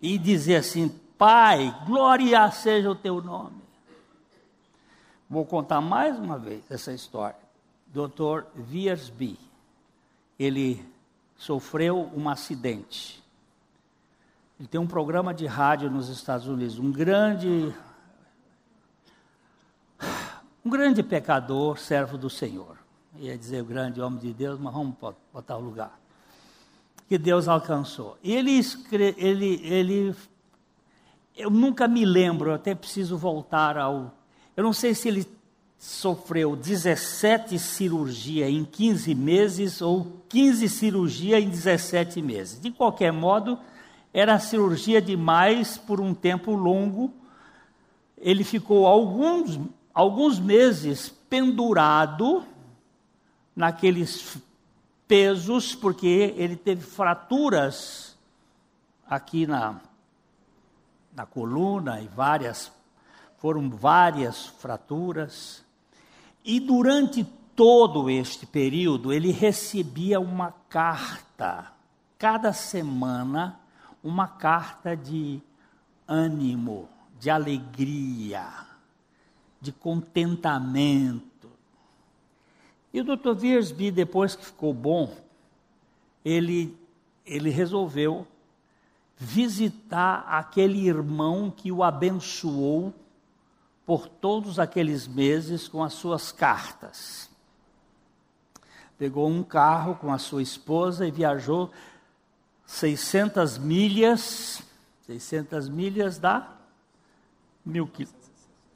e 0.00 0.16
dizer 0.16 0.54
assim: 0.54 0.88
Pai, 1.18 1.76
glória 1.84 2.48
seja 2.52 2.88
o 2.88 2.94
teu 2.94 3.20
nome. 3.20 3.60
Vou 5.28 5.44
contar 5.44 5.80
mais 5.80 6.16
uma 6.16 6.38
vez 6.38 6.62
essa 6.70 6.92
história. 6.92 7.40
Dr. 7.88 8.44
Viersby, 8.54 9.36
ele 10.38 10.88
sofreu 11.36 12.08
um 12.14 12.28
acidente. 12.28 13.23
Ele 14.58 14.68
tem 14.68 14.80
um 14.80 14.86
programa 14.86 15.34
de 15.34 15.46
rádio 15.46 15.90
nos 15.90 16.08
Estados 16.08 16.46
Unidos, 16.46 16.78
um 16.78 16.92
grande 16.92 17.74
um 20.64 20.70
grande 20.70 21.02
pecador, 21.02 21.78
servo 21.78 22.16
do 22.16 22.30
Senhor. 22.30 22.78
Ia 23.18 23.36
dizer 23.36 23.62
o 23.62 23.64
grande 23.64 24.00
homem 24.00 24.18
de 24.18 24.32
Deus, 24.32 24.58
mas 24.58 24.72
vamos 24.72 24.94
botar 25.32 25.56
o 25.56 25.60
lugar 25.60 26.04
que 27.08 27.18
Deus 27.18 27.48
alcançou. 27.48 28.16
Ele, 28.24 28.60
ele, 29.18 29.60
ele, 29.64 30.16
eu 31.36 31.50
nunca 31.50 31.86
me 31.86 32.04
lembro, 32.04 32.50
eu 32.50 32.54
até 32.54 32.74
preciso 32.74 33.16
voltar 33.16 33.76
ao. 33.76 34.12
Eu 34.56 34.64
não 34.64 34.72
sei 34.72 34.94
se 34.94 35.08
ele 35.08 35.26
sofreu 35.78 36.56
17 36.56 37.58
cirurgias 37.58 38.48
em 38.48 38.64
15 38.64 39.14
meses 39.14 39.82
ou 39.82 40.22
15 40.28 40.68
cirurgias 40.68 41.42
em 41.42 41.48
17 41.48 42.22
meses. 42.22 42.60
De 42.60 42.70
qualquer 42.70 43.12
modo, 43.12 43.58
era 44.14 44.38
cirurgia 44.38 45.02
demais 45.02 45.76
por 45.76 46.00
um 46.00 46.14
tempo 46.14 46.52
longo. 46.54 47.12
Ele 48.16 48.44
ficou 48.44 48.86
alguns, 48.86 49.58
alguns 49.92 50.38
meses 50.38 51.08
pendurado 51.08 52.44
naqueles 53.56 54.38
pesos, 55.08 55.74
porque 55.74 56.32
ele 56.36 56.54
teve 56.54 56.82
fraturas 56.82 58.16
aqui 59.04 59.48
na, 59.48 59.80
na 61.12 61.26
coluna 61.26 62.00
e 62.00 62.06
várias, 62.06 62.70
foram 63.38 63.68
várias 63.68 64.46
fraturas. 64.46 65.64
E 66.44 66.60
durante 66.60 67.24
todo 67.56 68.08
este 68.08 68.46
período, 68.46 69.12
ele 69.12 69.32
recebia 69.32 70.20
uma 70.20 70.54
carta, 70.68 71.72
cada 72.16 72.52
semana, 72.52 73.58
uma 74.04 74.28
carta 74.28 74.96
de 74.96 75.42
ânimo, 76.06 76.88
de 77.18 77.30
alegria, 77.30 78.46
de 79.60 79.72
contentamento 79.72 81.34
e 82.94 83.00
o 83.00 83.04
Dr. 83.04 83.36
Wiersbe, 83.42 83.90
depois 83.90 84.36
que 84.36 84.46
ficou 84.46 84.72
bom, 84.72 85.12
ele, 86.24 86.78
ele 87.26 87.50
resolveu 87.50 88.24
visitar 89.16 90.24
aquele 90.28 90.86
irmão 90.86 91.50
que 91.50 91.72
o 91.72 91.82
abençoou 91.82 92.94
por 93.84 94.06
todos 94.06 94.60
aqueles 94.60 95.08
meses 95.08 95.66
com 95.66 95.82
as 95.82 95.94
suas 95.94 96.30
cartas. 96.30 97.28
Pegou 98.96 99.28
um 99.28 99.42
carro 99.42 99.96
com 99.96 100.12
a 100.12 100.18
sua 100.18 100.40
esposa 100.40 101.04
e 101.04 101.10
viajou 101.10 101.72
600 102.66 103.58
milhas, 103.58 104.62
600 105.06 105.68
milhas 105.68 106.18
dá 106.18 106.56
mil, 107.64 107.90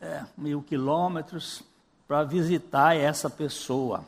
é, 0.01 0.25
mil 0.37 0.63
quilômetros, 0.63 1.63
para 2.07 2.25
visitar 2.25 2.97
essa 2.97 3.29
pessoa. 3.29 4.05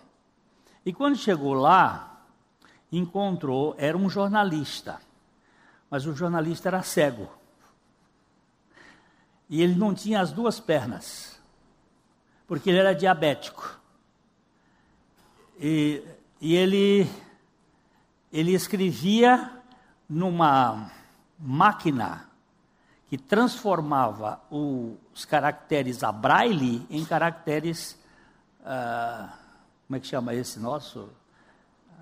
E 0.84 0.92
quando 0.92 1.16
chegou 1.16 1.52
lá, 1.52 2.24
encontrou, 2.90 3.74
era 3.78 3.96
um 3.96 4.08
jornalista, 4.08 4.98
mas 5.90 6.06
o 6.06 6.14
jornalista 6.14 6.68
era 6.68 6.82
cego. 6.82 7.28
E 9.48 9.62
ele 9.62 9.74
não 9.74 9.94
tinha 9.94 10.20
as 10.20 10.32
duas 10.32 10.58
pernas, 10.58 11.38
porque 12.46 12.70
ele 12.70 12.78
era 12.78 12.94
diabético. 12.94 13.78
E, 15.58 16.02
e 16.40 16.54
ele, 16.56 17.10
ele 18.32 18.54
escrevia 18.54 19.59
numa 20.10 20.90
máquina 21.38 22.28
que 23.08 23.16
transformava 23.16 24.40
os 24.50 25.24
caracteres 25.24 26.02
a 26.02 26.10
braille 26.10 26.84
em 26.90 27.04
caracteres, 27.04 27.96
ah, 28.64 29.32
como 29.86 29.96
é 29.96 30.00
que 30.00 30.06
chama 30.08 30.34
esse 30.34 30.58
nosso? 30.58 31.08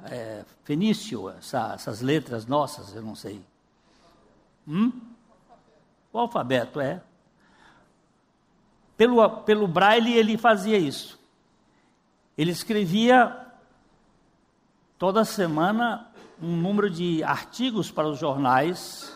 É, 0.05 0.45
fenício, 0.65 1.29
essa, 1.31 1.75
essas 1.75 2.01
letras 2.01 2.47
nossas, 2.47 2.95
eu 2.95 3.03
não 3.03 3.15
sei. 3.15 3.45
Hum? 4.67 4.93
O 6.13 6.19
alfabeto, 6.19 6.81
é. 6.81 7.03
Pelo, 8.97 9.29
pelo 9.43 9.69
braille 9.69 10.13
ele 10.13 10.39
fazia 10.39 10.79
isso. 10.79 11.19
Ele 12.37 12.53
escrevia 12.53 13.47
toda 14.99 15.25
semana 15.25 16.08
um 16.41 16.57
número 16.57 16.89
de 16.89 17.23
artigos 17.25 17.91
para 17.91 18.09
os 18.09 18.19
jornais 18.19 19.13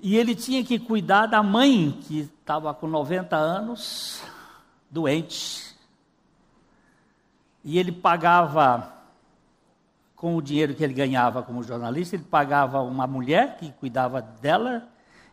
e 0.00 0.16
ele 0.16 0.34
tinha 0.34 0.64
que 0.64 0.78
cuidar 0.78 1.26
da 1.26 1.42
mãe, 1.42 1.90
que 2.02 2.20
estava 2.20 2.72
com 2.72 2.86
90 2.86 3.36
anos, 3.36 4.22
doente. 4.88 5.76
E 7.64 7.78
ele 7.78 7.90
pagava, 7.90 8.92
com 10.14 10.36
o 10.36 10.42
dinheiro 10.42 10.74
que 10.74 10.84
ele 10.84 10.94
ganhava 10.94 11.42
como 11.42 11.64
jornalista, 11.64 12.14
ele 12.14 12.24
pagava 12.24 12.80
uma 12.80 13.06
mulher 13.06 13.56
que 13.56 13.72
cuidava 13.72 14.22
dela, 14.22 14.88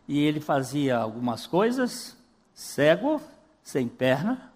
e 0.08 0.18
ele 0.18 0.40
fazia 0.40 0.98
algumas 0.98 1.46
coisas, 1.46 2.16
cego, 2.52 3.20
sem 3.62 3.86
perna. 3.86 4.52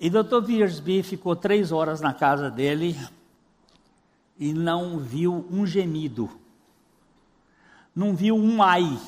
E 0.00 0.08
Dr. 0.08 0.42
Wiersbe 0.46 1.02
ficou 1.02 1.36
três 1.36 1.70
horas 1.70 2.00
na 2.00 2.14
casa 2.14 2.50
dele 2.50 2.96
e 4.38 4.52
não 4.52 4.98
viu 4.98 5.46
um 5.50 5.66
gemido 5.66 6.40
não 7.94 8.14
viu 8.14 8.36
um 8.36 8.62
ai, 8.62 8.98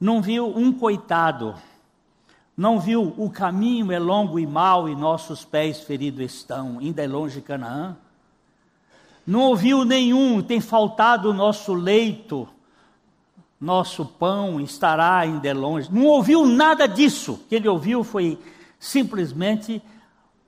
não 0.00 0.22
viu 0.22 0.46
um 0.46 0.72
coitado, 0.72 1.54
não 2.56 2.78
viu 2.78 3.14
o 3.16 3.30
caminho 3.30 3.92
é 3.92 3.98
longo 3.98 4.38
e 4.38 4.46
mau 4.46 4.88
e 4.88 4.94
nossos 4.94 5.44
pés 5.44 5.80
feridos 5.80 6.32
estão, 6.32 6.78
ainda 6.78 7.02
é 7.02 7.06
longe 7.06 7.40
Canaã. 7.40 7.96
Não 9.26 9.40
ouviu 9.42 9.84
nenhum, 9.84 10.42
tem 10.42 10.60
faltado 10.60 11.30
o 11.30 11.34
nosso 11.34 11.72
leito, 11.74 12.48
nosso 13.60 14.04
pão 14.04 14.60
estará 14.60 15.18
ainda 15.18 15.52
longe. 15.54 15.88
Não 15.92 16.06
ouviu 16.06 16.44
nada 16.44 16.88
disso. 16.88 17.34
O 17.34 17.38
que 17.38 17.54
ele 17.54 17.68
ouviu 17.68 18.02
foi 18.02 18.36
simplesmente 18.82 19.80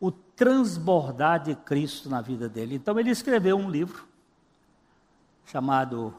o 0.00 0.10
transbordar 0.10 1.40
de 1.40 1.54
Cristo 1.54 2.10
na 2.10 2.20
vida 2.20 2.48
dele. 2.48 2.74
Então 2.74 2.98
ele 2.98 3.10
escreveu 3.10 3.56
um 3.56 3.70
livro 3.70 4.08
chamado 5.44 6.12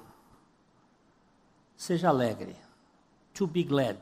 Seja 1.75 2.07
Alegre, 2.07 2.55
To 3.33 3.45
Be 3.45 3.65
Glad. 3.65 3.99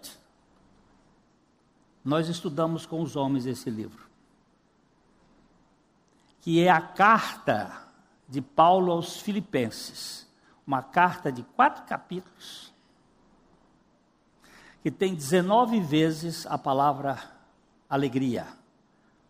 Nós 2.06 2.28
estudamos 2.30 2.86
com 2.86 3.02
os 3.02 3.16
homens 3.16 3.48
esse 3.48 3.72
livro, 3.72 4.06
que 6.40 6.64
é 6.64 6.70
a 6.70 6.82
carta 6.82 7.82
de 8.30 8.42
Paulo 8.42 8.92
aos 8.92 9.18
Filipenses, 9.22 10.28
uma 10.68 10.84
carta 10.84 11.32
de 11.32 11.42
quatro 11.42 11.84
capítulos, 11.86 12.72
que 14.84 14.92
tem 14.92 15.16
19 15.16 15.80
vezes 15.80 16.46
a 16.46 16.60
palavra 16.60 17.33
alegria, 17.94 18.48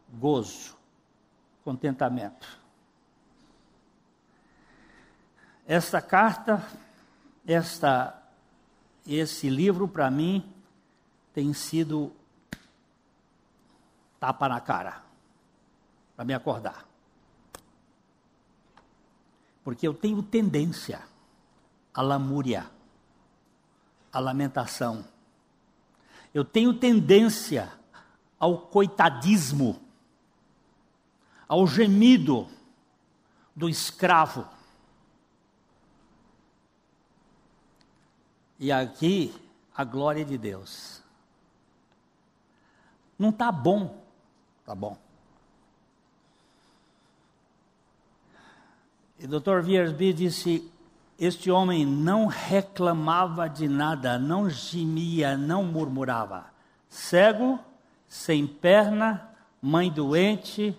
gozo, 0.10 0.78
contentamento. 1.66 2.48
Esta 5.68 6.02
carta, 6.02 6.66
esta, 7.46 8.24
esse 9.06 9.50
livro 9.50 9.86
para 9.86 10.10
mim 10.10 10.50
tem 11.34 11.54
sido 11.54 12.14
tapa 14.18 14.48
na 14.48 14.62
cara 14.62 15.04
para 16.16 16.24
me 16.24 16.34
acordar. 16.34 16.88
Porque 19.62 19.86
eu 19.86 19.94
tenho 19.94 20.24
tendência 20.24 21.02
à 21.94 22.02
lamúria, 22.02 22.72
à 24.10 24.20
lamentação. 24.20 25.06
Eu 26.34 26.46
tenho 26.46 26.74
tendência 26.74 27.83
ao 28.44 28.58
coitadismo, 28.58 29.80
ao 31.48 31.66
gemido 31.66 32.50
do 33.56 33.70
escravo. 33.70 34.46
E 38.60 38.70
aqui 38.70 39.34
a 39.74 39.86
glória 39.86 40.26
de 40.26 40.38
Deus. 40.38 41.02
Não 43.18 43.30
está 43.30 43.50
bom, 43.50 44.04
tá 44.66 44.76
bom. 44.76 44.98
E 49.20 49.26
o 49.26 49.40
Dr. 49.40 49.62
Viersby 49.62 50.12
disse: 50.12 50.70
Este 51.18 51.50
homem 51.50 51.86
não 51.86 52.26
reclamava 52.26 53.48
de 53.48 53.70
nada, 53.70 54.20
não 54.20 54.50
gemia, 54.50 55.38
não 55.38 55.64
murmurava. 55.64 56.52
Cego, 56.90 57.58
sem 58.14 58.46
perna, 58.46 59.28
mãe 59.60 59.92
doente, 59.92 60.78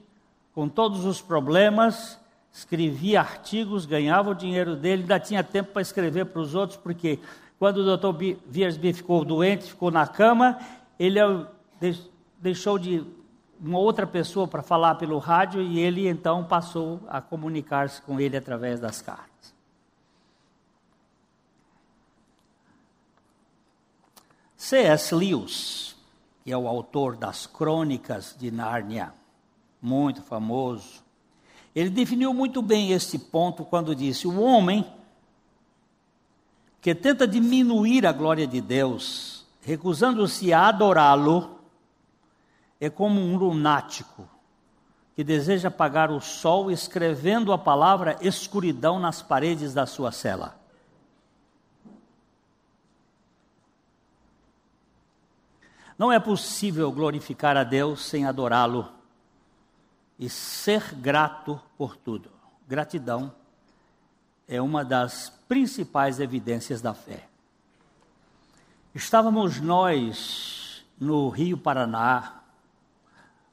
com 0.55 0.69
todos 0.69 1.05
os 1.05 1.21
problemas, 1.21 2.17
escrevia 2.53 3.19
artigos, 3.19 3.87
ganhava 3.87 4.31
o 4.31 4.35
dinheiro 4.37 4.77
dele, 4.77 5.03
ainda 5.03 5.19
tinha 5.19 5.43
tempo 5.43 5.73
para 5.73 5.83
escrever 5.83 6.27
para 6.27 6.41
os 6.41 6.55
outros, 6.55 6.79
porque 6.79 7.19
quando 7.59 7.79
o 7.79 7.97
Dr. 7.97 8.37
Viersby 8.47 8.93
ficou 8.93 9.25
doente, 9.25 9.65
ficou 9.65 9.91
na 9.91 10.07
cama, 10.07 10.61
ele 10.97 11.19
deixou 12.39 12.79
de 12.79 13.05
uma 13.61 13.81
outra 13.81 14.07
pessoa 14.07 14.47
para 14.47 14.63
falar 14.63 14.95
pelo 14.95 15.19
rádio 15.19 15.61
e 15.61 15.81
ele 15.81 16.07
então 16.07 16.45
passou 16.45 17.01
a 17.09 17.21
comunicar-se 17.21 18.01
com 18.01 18.21
ele 18.21 18.37
através 18.37 18.79
das 18.79 19.03
cartas. 19.03 19.53
C.S. 24.57 25.13
Lewis, 25.13 25.94
que 26.45 26.53
é 26.53 26.57
o 26.57 26.69
autor 26.69 27.17
das 27.17 27.47
Crônicas 27.47 28.37
de 28.39 28.51
Nárnia, 28.51 29.15
muito 29.81 30.23
famoso, 30.23 31.03
ele 31.75 31.89
definiu 31.89 32.35
muito 32.35 32.61
bem 32.61 32.93
este 32.93 33.19
ponto 33.19 33.65
quando 33.65 33.95
disse: 33.95 34.29
o 34.29 34.41
homem 34.41 34.87
que 36.81 36.95
tenta 36.95 37.27
diminuir 37.27 38.07
a 38.07 38.13
glória 38.13 38.47
de 38.47 38.61
Deus, 38.61 39.47
recusando-se 39.63 40.53
a 40.53 40.69
adorá-lo, 40.69 41.59
é 42.79 42.91
como 42.91 43.21
um 43.21 43.37
lunático 43.37 44.29
que 45.17 45.25
deseja 45.25 45.69
apagar 45.69 46.11
o 46.11 46.21
sol 46.21 46.71
escrevendo 46.71 47.53
a 47.53 47.59
palavra 47.59 48.19
escuridão 48.21 48.99
nas 48.99 49.23
paredes 49.23 49.73
da 49.73 49.87
sua 49.87 50.13
cela. 50.13 50.61
Não 55.99 56.11
é 56.11 56.19
possível 56.19 56.91
glorificar 56.91 57.57
a 57.57 57.65
Deus 57.65 58.05
sem 58.05 58.27
adorá-lo 58.27 58.93
e 60.19 60.29
ser 60.29 60.95
grato 60.95 61.61
por 61.77 61.97
tudo. 61.97 62.31
Gratidão 62.67 63.33
é 64.49 64.61
uma 64.61 64.85
das 64.85 65.31
principais 65.49 66.21
evidências 66.21 66.81
da 66.81 66.95
fé. 66.95 67.29
Estávamos 68.95 69.61
nós 69.61 70.85
no 70.99 71.29
Rio 71.29 71.59
Paraná, 71.59 72.41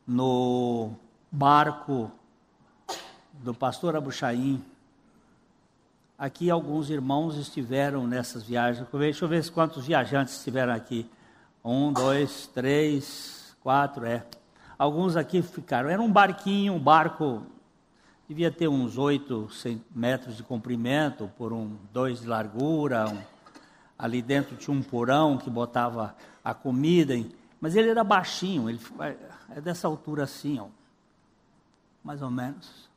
no 0.06 0.91
barco 1.32 2.12
do 3.34 3.54
pastor 3.54 3.95
Abuchaim. 3.95 4.63
Aqui 6.17 6.49
alguns 6.49 6.89
irmãos 6.89 7.38
estiveram 7.38 8.06
nessas 8.06 8.43
viagens. 8.43 8.88
Deixa 8.91 9.25
eu 9.25 9.30
ver 9.30 9.49
quantos 9.49 9.86
viajantes 9.86 10.38
estiveram 10.38 10.73
aqui. 10.73 11.10
Um, 11.63 11.93
dois, 11.93 12.47
três, 12.47 13.56
quatro, 13.62 14.06
é. 14.06 14.26
Alguns 14.78 15.15
aqui 15.15 15.41
ficaram. 15.41 15.89
Era 15.89 16.02
um 16.02 16.12
barquinho, 16.12 16.74
um 16.74 16.80
barco, 16.80 17.43
devia 18.28 18.52
ter 18.52 18.67
uns 18.67 18.97
oito 18.97 19.47
metros 19.95 20.38
de 20.38 20.43
comprimento, 20.43 21.30
por 21.38 21.54
um 21.54 21.78
dois 21.93 22.21
de 22.21 22.28
largura. 22.28 23.08
Um, 23.08 23.21
ali 23.97 24.21
dentro 24.21 24.56
tinha 24.56 24.76
um 24.76 24.82
porão 24.82 25.38
que 25.38 25.50
botava 25.50 26.15
a 26.43 26.54
comida. 26.54 27.13
Mas 27.60 27.76
ele 27.76 27.89
era 27.89 28.04
baixinho, 28.04 28.67
ele 28.67 28.80
é 29.56 29.62
dessa 29.62 29.88
altura 29.88 30.24
assim, 30.24 30.60
ó, 30.60 30.67
mais 32.04 32.24
ou 32.24 32.32
menos. 32.32 32.89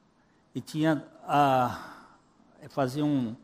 E 0.54 0.60
tinha, 0.62 1.04
ah, 1.28 1.78
fazia 2.70 3.04
um, 3.04 3.36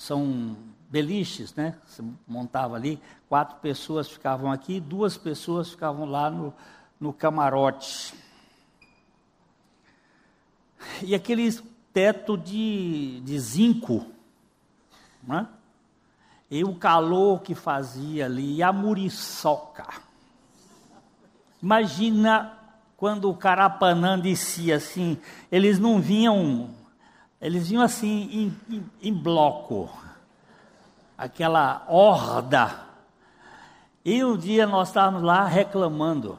são 0.00 0.56
beliches, 0.90 1.54
né? 1.54 1.76
Você 1.86 2.02
montava 2.26 2.74
ali, 2.74 3.00
quatro 3.28 3.56
pessoas 3.60 4.08
ficavam 4.08 4.50
aqui, 4.50 4.80
duas 4.80 5.16
pessoas 5.16 5.70
ficavam 5.70 6.04
lá 6.04 6.28
no, 6.28 6.52
no 6.98 7.12
camarote. 7.12 8.12
E 11.02 11.14
aquele 11.14 11.50
teto 11.92 12.36
de, 12.36 13.20
de 13.20 13.38
zinco, 13.38 14.04
né? 15.22 15.46
E 16.50 16.64
o 16.64 16.74
calor 16.74 17.42
que 17.42 17.54
fazia 17.54 18.26
ali, 18.26 18.56
e 18.56 18.62
a 18.62 18.72
muriçoca. 18.72 19.86
Imagina 21.62 22.58
quando 22.96 23.30
o 23.30 23.36
Carapanã 23.36 24.18
descia 24.18 24.76
assim, 24.76 25.16
eles 25.52 25.78
não 25.78 26.00
vinham, 26.00 26.70
eles 27.40 27.68
vinham 27.68 27.82
assim 27.82 28.28
em, 28.68 28.76
em, 28.76 28.90
em 29.00 29.14
bloco, 29.14 29.88
aquela 31.20 31.84
horda. 31.86 32.80
E 34.02 34.24
um 34.24 34.38
dia 34.38 34.66
nós 34.66 34.88
estávamos 34.88 35.22
lá 35.22 35.44
reclamando, 35.44 36.38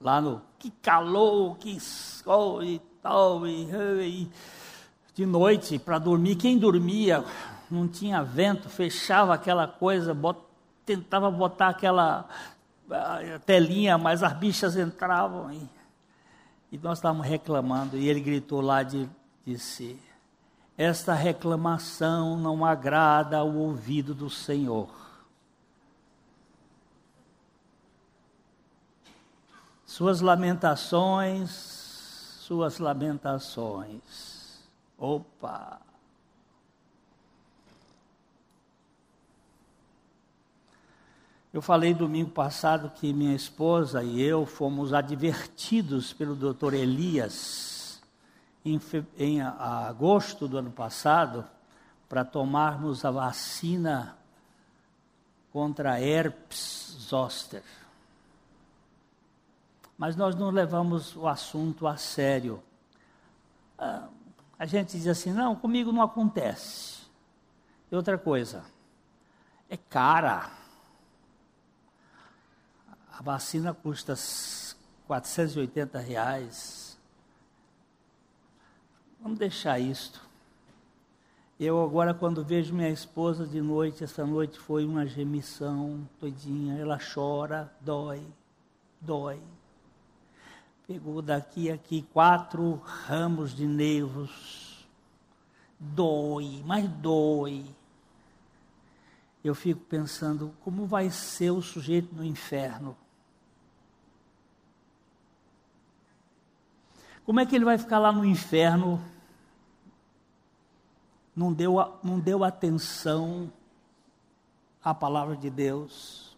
lá 0.00 0.20
no 0.20 0.42
que 0.58 0.70
calor, 0.82 1.56
que 1.56 1.78
sol 1.78 2.64
e 2.64 2.80
tal, 3.00 3.46
e, 3.46 3.68
e 4.02 4.30
de 5.14 5.24
noite 5.24 5.78
para 5.78 6.00
dormir. 6.00 6.34
Quem 6.34 6.58
dormia 6.58 7.24
não 7.70 7.86
tinha 7.86 8.24
vento, 8.24 8.68
fechava 8.68 9.32
aquela 9.32 9.68
coisa, 9.68 10.12
bot, 10.12 10.40
tentava 10.84 11.30
botar 11.30 11.68
aquela 11.68 12.28
telinha, 13.44 13.96
mas 13.96 14.24
as 14.24 14.32
bichas 14.32 14.76
entravam 14.76 15.52
e, 15.52 15.68
e 16.72 16.78
nós 16.78 16.98
estávamos 16.98 17.24
reclamando. 17.24 17.96
E 17.96 18.08
ele 18.08 18.20
gritou 18.20 18.60
lá 18.60 18.82
de 18.82 19.08
disse: 19.46 19.96
Esta 20.78 21.14
reclamação 21.14 22.36
não 22.36 22.64
agrada 22.64 23.38
ao 23.38 23.54
ouvido 23.54 24.14
do 24.14 24.28
Senhor. 24.28 24.90
Suas 29.86 30.20
lamentações, 30.20 31.50
suas 31.50 32.78
lamentações. 32.78 34.60
Opa! 34.98 35.80
Eu 41.54 41.62
falei 41.62 41.94
domingo 41.94 42.30
passado 42.30 42.90
que 42.90 43.14
minha 43.14 43.34
esposa 43.34 44.04
e 44.04 44.20
eu 44.20 44.44
fomos 44.44 44.92
advertidos 44.92 46.12
pelo 46.12 46.34
doutor 46.34 46.74
Elias 46.74 47.75
em, 48.66 48.80
em 49.16 49.40
agosto 49.40 50.48
do 50.48 50.58
ano 50.58 50.70
passado 50.70 51.44
para 52.08 52.24
tomarmos 52.24 53.04
a 53.04 53.10
vacina 53.10 54.16
contra 55.52 56.00
herpes 56.00 56.96
zoster. 57.00 57.62
Mas 59.96 60.16
nós 60.16 60.34
não 60.34 60.50
levamos 60.50 61.16
o 61.16 61.26
assunto 61.26 61.86
a 61.86 61.96
sério. 61.96 62.62
Ah, 63.78 64.08
a 64.58 64.66
gente 64.66 64.98
diz 64.98 65.06
assim: 65.06 65.32
não, 65.32 65.56
comigo 65.56 65.92
não 65.92 66.02
acontece. 66.02 67.06
E 67.90 67.96
outra 67.96 68.18
coisa, 68.18 68.64
é 69.70 69.76
cara. 69.76 70.50
A 73.18 73.22
vacina 73.22 73.72
custa 73.72 74.14
480 75.06 75.98
reais. 75.98 76.85
Vamos 79.26 79.40
deixar 79.40 79.80
isto. 79.80 80.20
Eu 81.58 81.82
agora, 81.82 82.14
quando 82.14 82.44
vejo 82.44 82.72
minha 82.72 82.90
esposa 82.90 83.44
de 83.44 83.60
noite, 83.60 84.04
essa 84.04 84.24
noite 84.24 84.56
foi 84.56 84.86
uma 84.86 85.04
gemissão 85.04 86.08
todinha, 86.20 86.78
ela 86.78 86.96
chora, 86.96 87.68
dói, 87.80 88.24
dói. 89.00 89.42
Pegou 90.86 91.20
daqui 91.20 91.68
aqui 91.72 92.02
quatro 92.12 92.80
ramos 92.84 93.52
de 93.52 93.66
nervos, 93.66 94.86
dói, 95.76 96.62
mas 96.64 96.88
dói. 96.88 97.64
Eu 99.42 99.56
fico 99.56 99.80
pensando, 99.80 100.54
como 100.60 100.86
vai 100.86 101.10
ser 101.10 101.50
o 101.50 101.60
sujeito 101.60 102.14
no 102.14 102.24
inferno? 102.24 102.96
Como 107.24 107.40
é 107.40 107.44
que 107.44 107.56
ele 107.56 107.64
vai 107.64 107.76
ficar 107.76 107.98
lá 107.98 108.12
no 108.12 108.24
inferno 108.24 109.02
não 111.36 111.52
deu, 111.52 111.76
não 112.02 112.18
deu 112.18 112.42
atenção 112.42 113.52
à 114.82 114.94
palavra 114.94 115.36
de 115.36 115.50
Deus. 115.50 116.34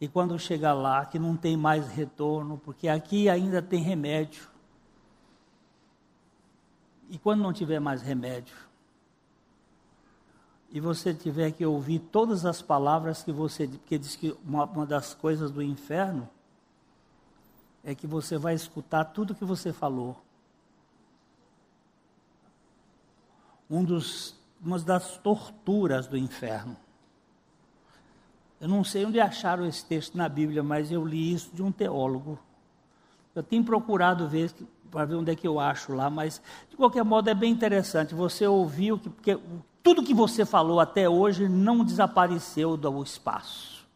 E 0.00 0.06
quando 0.06 0.38
chegar 0.38 0.72
lá, 0.72 1.04
que 1.04 1.18
não 1.18 1.36
tem 1.36 1.56
mais 1.56 1.88
retorno, 1.88 2.58
porque 2.58 2.88
aqui 2.88 3.28
ainda 3.28 3.60
tem 3.60 3.82
remédio. 3.82 4.48
E 7.10 7.18
quando 7.18 7.42
não 7.42 7.52
tiver 7.52 7.80
mais 7.80 8.00
remédio, 8.00 8.56
e 10.70 10.80
você 10.80 11.12
tiver 11.12 11.50
que 11.52 11.66
ouvir 11.66 11.98
todas 11.98 12.46
as 12.46 12.62
palavras 12.62 13.22
que 13.22 13.30
você, 13.30 13.68
porque 13.68 13.98
diz 13.98 14.16
que 14.16 14.34
uma, 14.44 14.64
uma 14.64 14.86
das 14.86 15.12
coisas 15.12 15.50
do 15.50 15.62
inferno 15.62 16.28
é 17.84 17.94
que 17.94 18.06
você 18.06 18.38
vai 18.38 18.54
escutar 18.54 19.04
tudo 19.04 19.34
que 19.34 19.44
você 19.44 19.72
falou. 19.72 20.16
Um 23.72 23.82
dos, 23.82 24.36
uma 24.62 24.78
das 24.78 25.16
torturas 25.16 26.06
do 26.06 26.16
inferno. 26.16 26.76
Eu 28.60 28.68
não 28.68 28.84
sei 28.84 29.06
onde 29.06 29.18
acharam 29.18 29.66
esse 29.66 29.84
texto 29.84 30.16
na 30.16 30.28
Bíblia, 30.28 30.62
mas 30.62 30.92
eu 30.92 31.04
li 31.04 31.32
isso 31.32 31.50
de 31.54 31.62
um 31.62 31.72
teólogo. 31.72 32.38
Eu 33.34 33.42
tenho 33.42 33.64
procurado 33.64 34.28
ver 34.28 34.52
para 34.90 35.06
ver 35.06 35.14
onde 35.14 35.32
é 35.32 35.34
que 35.34 35.48
eu 35.48 35.58
acho 35.58 35.94
lá, 35.94 36.10
mas 36.10 36.42
de 36.68 36.76
qualquer 36.76 37.02
modo 37.02 37.30
é 37.30 37.34
bem 37.34 37.50
interessante. 37.50 38.14
Você 38.14 38.46
ouviu 38.46 38.98
que 38.98 39.08
porque 39.08 39.38
tudo 39.82 40.04
que 40.04 40.12
você 40.12 40.44
falou 40.44 40.78
até 40.78 41.08
hoje 41.08 41.48
não 41.48 41.82
desapareceu 41.82 42.76
do 42.76 43.02
espaço. 43.02 43.88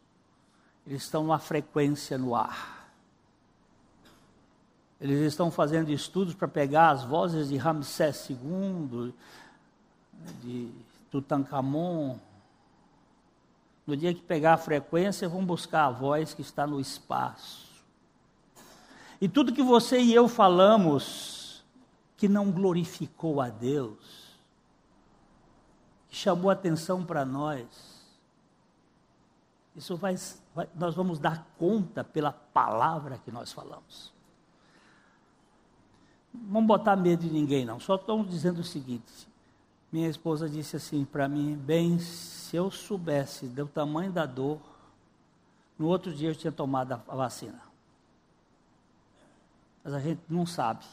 Eles 0.87 1.03
estão 1.03 1.21
numa 1.21 1.37
frequência 1.37 2.17
no 2.17 2.35
ar. 2.35 2.77
Eles 4.99 5.19
estão 5.19 5.51
fazendo 5.51 5.91
estudos 5.91 6.33
para 6.33 6.47
pegar 6.47 6.89
as 6.89 7.03
vozes 7.03 7.49
de 7.49 7.57
Ramsés 7.57 8.29
II, 8.31 9.13
de 10.41 10.71
Tutankhamon. 11.11 12.17
No 13.85 13.95
dia 13.95 14.13
que 14.13 14.21
pegar 14.21 14.53
a 14.53 14.57
frequência, 14.57 15.29
vão 15.29 15.45
buscar 15.45 15.85
a 15.85 15.91
voz 15.91 16.33
que 16.33 16.41
está 16.41 16.67
no 16.67 16.79
espaço. 16.79 17.67
E 19.19 19.27
tudo 19.27 19.53
que 19.53 19.63
você 19.63 19.99
e 19.99 20.13
eu 20.13 20.27
falamos 20.27 21.63
que 22.17 22.27
não 22.27 22.51
glorificou 22.51 23.39
a 23.41 23.49
Deus, 23.49 24.37
que 26.09 26.15
chamou 26.15 26.49
atenção 26.49 27.05
para 27.05 27.23
nós, 27.23 27.65
isso 29.75 29.95
vai, 29.95 30.15
vai, 30.55 30.67
nós 30.75 30.95
vamos 30.95 31.19
dar 31.19 31.47
conta 31.57 32.03
pela 32.03 32.31
palavra 32.31 33.19
que 33.23 33.31
nós 33.31 33.51
falamos. 33.51 34.11
Não 36.33 36.53
vamos 36.53 36.67
botar 36.67 36.95
medo 36.95 37.21
de 37.21 37.31
ninguém, 37.31 37.63
não. 37.63 37.79
Só 37.79 37.95
estamos 37.95 38.27
dizendo 38.29 38.59
o 38.59 38.63
seguinte: 38.63 39.27
minha 39.91 40.09
esposa 40.09 40.49
disse 40.49 40.75
assim 40.75 41.05
para 41.05 41.27
mim: 41.27 41.55
Bem, 41.55 41.99
se 41.99 42.55
eu 42.55 42.69
soubesse 42.69 43.47
do 43.47 43.67
tamanho 43.67 44.11
da 44.11 44.25
dor, 44.25 44.59
no 45.77 45.87
outro 45.87 46.13
dia 46.13 46.29
eu 46.29 46.35
tinha 46.35 46.51
tomado 46.51 46.93
a 46.93 47.15
vacina. 47.15 47.61
Mas 49.83 49.93
a 49.93 49.99
gente 49.99 50.21
não 50.29 50.45
sabe. 50.45 50.83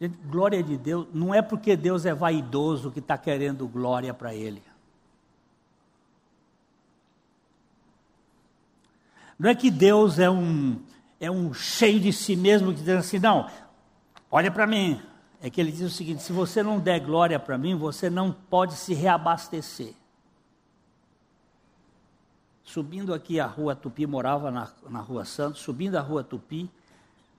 Gente, 0.00 0.16
glória 0.26 0.62
de 0.62 0.76
Deus, 0.76 1.06
não 1.12 1.34
é 1.34 1.40
porque 1.40 1.74
Deus 1.74 2.04
é 2.04 2.12
vaidoso 2.12 2.90
que 2.90 2.98
está 2.98 3.16
querendo 3.16 3.66
glória 3.66 4.12
para 4.12 4.34
Ele. 4.34 4.62
Não 9.38 9.50
é 9.50 9.54
que 9.54 9.70
Deus 9.70 10.18
é 10.18 10.28
um, 10.28 10.80
é 11.20 11.30
um 11.30 11.52
cheio 11.52 12.00
de 12.00 12.12
si 12.12 12.36
mesmo 12.36 12.72
que 12.72 12.80
diz 12.80 12.88
assim, 12.88 13.18
não, 13.18 13.50
olha 14.30 14.50
para 14.50 14.66
mim, 14.66 15.00
é 15.46 15.50
que 15.50 15.60
ele 15.60 15.70
diz 15.70 15.82
o 15.82 15.90
seguinte: 15.90 16.24
se 16.24 16.32
você 16.32 16.60
não 16.60 16.80
der 16.80 16.98
glória 16.98 17.38
para 17.38 17.56
mim, 17.56 17.76
você 17.76 18.10
não 18.10 18.32
pode 18.32 18.74
se 18.74 18.92
reabastecer. 18.92 19.94
Subindo 22.64 23.14
aqui 23.14 23.38
a 23.38 23.46
rua 23.46 23.76
Tupi, 23.76 24.08
morava 24.08 24.50
na, 24.50 24.68
na 24.90 24.98
rua 24.98 25.24
Santos, 25.24 25.60
subindo 25.60 25.94
a 25.94 26.00
rua 26.00 26.24
Tupi, 26.24 26.68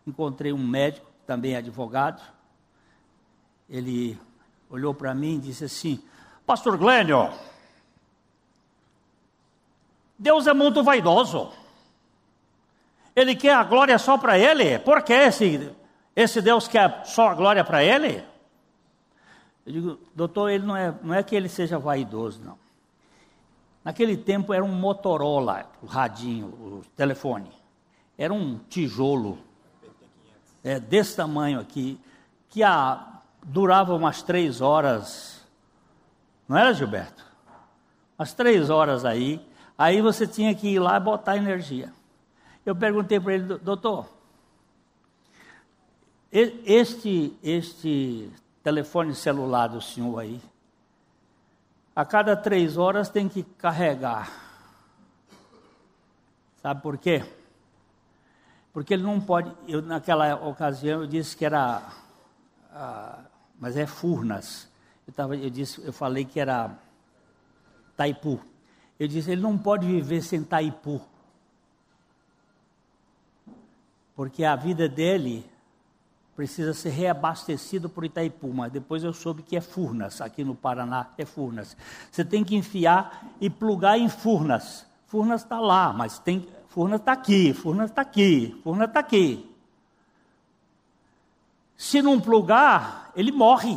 encontrei 0.08 0.54
um 0.54 0.66
médico, 0.66 1.06
também 1.26 1.58
advogado. 1.58 2.22
Ele 3.70 4.18
olhou 4.70 4.94
para 4.94 5.14
mim 5.14 5.36
e 5.36 5.40
disse 5.40 5.66
assim: 5.66 6.02
Pastor 6.46 6.78
Glênio, 6.78 7.30
Deus 10.18 10.48
é 10.48 10.54
muito 10.54 10.82
vaidoso. 10.82 11.52
Ele 13.14 13.36
quer 13.36 13.54
a 13.54 13.66
glória 13.66 14.00
só 14.00 14.18
para 14.18 14.40
ele. 14.40 14.80
Por 14.80 15.04
que 15.04 15.12
esse 15.12 15.76
esse 16.18 16.42
Deus 16.42 16.68
quer 16.68 17.06
só 17.06 17.30
a 17.30 17.36
glória 17.36 17.64
para 17.64 17.84
ele? 17.84 18.24
Eu 19.64 19.72
digo, 19.72 20.00
doutor, 20.16 20.50
ele 20.50 20.66
não 20.66 20.76
é, 20.76 20.92
não 21.04 21.14
é 21.14 21.22
que 21.22 21.36
ele 21.36 21.48
seja 21.48 21.78
vaidoso, 21.78 22.42
não. 22.44 22.58
Naquele 23.84 24.18
tempo 24.18 24.52
era 24.52 24.66
um 24.66 24.74
Motorola, 24.74 25.70
o 25.80 25.86
radinho, 25.86 26.48
o 26.48 26.82
telefone. 26.96 27.52
Era 28.18 28.34
um 28.34 28.58
tijolo, 28.68 29.38
é, 30.64 30.80
desse 30.80 31.16
tamanho 31.16 31.60
aqui, 31.60 32.02
que 32.50 32.64
a, 32.64 33.22
durava 33.44 33.94
umas 33.94 34.24
três 34.24 34.60
horas. 34.60 35.46
Não 36.48 36.58
era, 36.58 36.74
Gilberto? 36.74 37.24
Umas 38.18 38.34
três 38.34 38.72
horas 38.72 39.06
aí. 39.06 39.40
Aí 39.78 40.02
você 40.02 40.26
tinha 40.26 40.56
que 40.56 40.68
ir 40.68 40.80
lá 40.80 40.98
e 40.98 41.00
botar 41.00 41.38
energia. 41.38 41.94
Eu 42.66 42.76
perguntei 42.76 43.20
para 43.20 43.36
ele, 43.36 43.60
doutor, 43.60 44.17
este, 46.32 47.38
este 47.42 48.30
telefone 48.64 49.16
celular 49.16 49.68
do 49.68 49.82
senhor 49.82 50.20
aí, 50.20 50.42
a 51.96 52.06
cada 52.06 52.36
três 52.36 52.78
horas 52.78 53.10
tem 53.10 53.28
que 53.28 53.44
carregar. 53.44 54.32
Sabe 56.62 56.82
por 56.82 56.98
quê? 56.98 57.24
Porque 58.74 58.94
ele 58.94 59.04
não 59.04 59.20
pode. 59.20 59.52
Eu, 59.68 59.82
naquela 59.82 60.36
ocasião 60.36 61.02
eu 61.02 61.08
disse 61.08 61.36
que 61.36 61.46
era. 61.46 61.82
Ah, 62.72 63.24
mas 63.60 63.76
é 63.76 63.88
Furnas. 63.88 64.68
Eu, 65.08 65.14
tava, 65.14 65.36
eu, 65.36 65.50
disse, 65.50 65.82
eu 65.84 65.94
falei 65.94 66.26
que 66.26 66.40
era 66.40 66.78
Taipu. 67.96 68.40
Eu 69.00 69.08
disse, 69.08 69.32
ele 69.32 69.42
não 69.42 69.58
pode 69.58 69.88
viver 69.88 70.22
sem 70.22 70.44
Taipu. 70.44 71.02
Porque 74.16 74.44
a 74.44 74.56
vida 74.56 74.90
dele 74.90 75.50
precisa 76.38 76.72
ser 76.72 76.90
reabastecido 76.90 77.90
por 77.90 78.06
Itaipu, 78.06 78.54
mas 78.54 78.72
depois 78.72 79.04
eu 79.04 79.12
soube 79.12 79.42
que 79.42 79.58
é 79.58 79.62
Furnas, 79.62 80.22
aqui 80.22 80.44
no 80.44 80.54
Paraná 80.54 81.08
é 81.18 81.26
Furnas. 81.26 81.76
Você 82.12 82.24
tem 82.24 82.44
que 82.44 82.56
enfiar 82.56 83.26
e 83.42 83.50
plugar 83.50 83.98
em 83.98 84.08
Furnas. 84.08 84.86
Furnas 85.08 85.42
está 85.42 85.60
lá, 85.60 85.92
mas 85.92 86.20
tem, 86.20 86.48
Furnas 86.70 87.00
está 87.00 87.14
aqui, 87.14 87.56
Furnas 87.56 87.90
está 87.90 88.04
aqui, 88.04 88.56
Furnas 88.64 88.88
está 88.88 89.00
aqui. 89.00 89.52
Se 91.76 92.04
não 92.04 92.22
plugar, 92.22 93.12
ele 93.16 93.32
morre. 93.32 93.76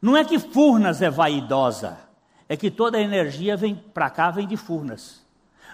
Não 0.00 0.16
é 0.16 0.24
que 0.24 0.38
Furnas 0.38 1.02
é 1.02 1.10
vaidosa, 1.10 1.98
é 2.48 2.56
que 2.56 2.70
toda 2.70 2.96
a 2.96 3.02
energia 3.02 3.54
vem 3.54 3.74
para 3.74 4.08
cá, 4.08 4.30
vem 4.30 4.46
de 4.46 4.56
Furnas. 4.56 5.27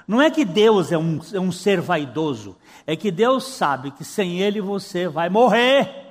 Não 0.06 0.20
é 0.20 0.30
que 0.30 0.44
Deus 0.44 0.92
é 0.92 0.98
um, 0.98 1.20
é 1.32 1.40
um 1.40 1.50
ser 1.50 1.80
vaidoso, 1.80 2.56
é 2.86 2.94
que 2.94 3.10
Deus 3.10 3.44
sabe 3.44 3.90
que 3.90 4.04
sem 4.04 4.40
Ele 4.40 4.60
você 4.60 5.08
vai 5.08 5.28
morrer. 5.28 6.04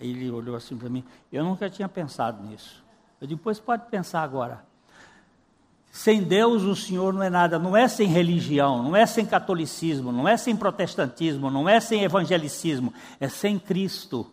Aí 0.00 0.10
ele 0.10 0.30
olhou 0.30 0.54
assim 0.54 0.76
para 0.76 0.88
mim, 0.88 1.04
eu 1.32 1.44
nunca 1.44 1.68
tinha 1.68 1.88
pensado 1.88 2.42
nisso. 2.42 2.84
Eu 3.20 3.26
depois 3.26 3.58
pode 3.58 3.86
pensar 3.90 4.22
agora. 4.22 4.64
Sem 5.90 6.22
Deus 6.22 6.62
o 6.62 6.76
Senhor 6.76 7.12
não 7.12 7.22
é 7.22 7.30
nada, 7.30 7.58
não 7.58 7.76
é 7.76 7.88
sem 7.88 8.06
religião, 8.06 8.82
não 8.82 8.94
é 8.94 9.04
sem 9.06 9.26
catolicismo, 9.26 10.12
não 10.12 10.28
é 10.28 10.36
sem 10.36 10.54
protestantismo, 10.54 11.50
não 11.50 11.68
é 11.68 11.80
sem 11.80 12.04
evangelicismo, 12.04 12.94
é 13.18 13.28
sem 13.28 13.58
Cristo 13.58 14.30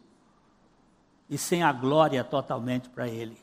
e 1.30 1.38
sem 1.38 1.63
a 1.63 1.72
glória 1.72 2.24
totalmente 2.24 2.89
para 2.89 3.07
Ele. 3.07 3.38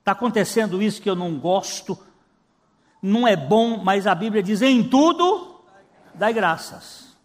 Está 0.00 0.12
acontecendo 0.12 0.82
isso 0.82 1.00
que 1.00 1.08
eu 1.08 1.16
não 1.16 1.38
gosto, 1.38 1.98
não 3.02 3.26
é 3.26 3.34
bom, 3.34 3.78
mas 3.82 4.06
a 4.06 4.14
Bíblia 4.14 4.42
diz: 4.42 4.62
em 4.62 4.88
tudo, 4.88 5.60
dai 6.14 6.32
graças. 6.32 7.16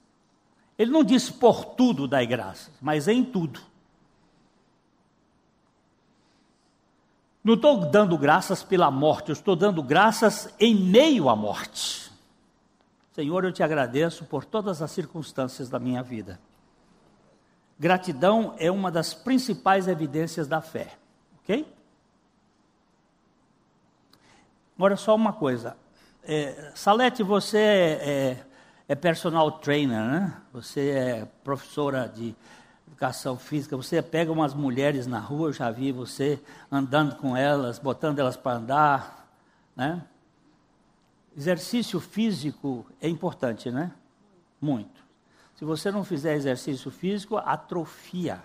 Ele 0.77 0.91
não 0.91 1.03
diz 1.03 1.29
por 1.29 1.65
tudo 1.65 2.07
dai 2.07 2.25
graças, 2.25 2.71
mas 2.81 3.07
em 3.07 3.23
tudo. 3.23 3.59
Não 7.43 7.53
estou 7.53 7.89
dando 7.89 8.17
graças 8.17 8.63
pela 8.63 8.91
morte, 8.91 9.29
eu 9.29 9.33
estou 9.33 9.55
dando 9.55 9.81
graças 9.81 10.53
em 10.59 10.75
meio 10.75 11.29
à 11.29 11.35
morte. 11.35 12.11
Senhor, 13.13 13.45
eu 13.45 13.51
te 13.51 13.63
agradeço 13.63 14.25
por 14.25 14.43
todas 14.43 14.81
as 14.81 14.91
circunstâncias 14.91 15.69
da 15.69 15.79
minha 15.79 16.03
vida. 16.03 16.39
Gratidão 17.79 18.53
é 18.57 18.69
uma 18.69 18.91
das 18.91 19.13
principais 19.13 19.87
evidências 19.87 20.47
da 20.47 20.61
fé, 20.61 20.97
ok? 21.41 21.65
Agora, 24.77 24.95
só 24.95 25.15
uma 25.15 25.33
coisa. 25.33 25.75
É, 26.23 26.71
Salete, 26.75 27.23
você 27.23 27.57
é, 27.57 28.09
é, 28.09 28.45
é 28.89 28.95
personal 28.95 29.51
trainer, 29.53 29.99
né? 29.99 30.39
Você 30.53 30.89
é 30.91 31.27
professora 31.43 32.07
de 32.07 32.35
educação 32.85 33.39
física, 33.39 33.75
você 33.75 34.01
pega 34.03 34.31
umas 34.31 34.53
mulheres 34.53 35.07
na 35.07 35.19
rua, 35.19 35.49
eu 35.49 35.53
já 35.53 35.71
vi 35.71 35.91
você 35.91 36.39
andando 36.71 37.15
com 37.15 37.35
elas, 37.35 37.79
botando 37.79 38.19
elas 38.19 38.37
para 38.37 38.57
andar, 38.57 39.27
né? 39.75 40.03
Exercício 41.35 41.99
físico 41.99 42.85
é 43.01 43.09
importante, 43.09 43.71
né? 43.71 43.91
Muito. 44.61 45.03
Se 45.55 45.65
você 45.65 45.89
não 45.89 46.03
fizer 46.03 46.35
exercício 46.35 46.91
físico, 46.91 47.37
atrofia. 47.37 48.43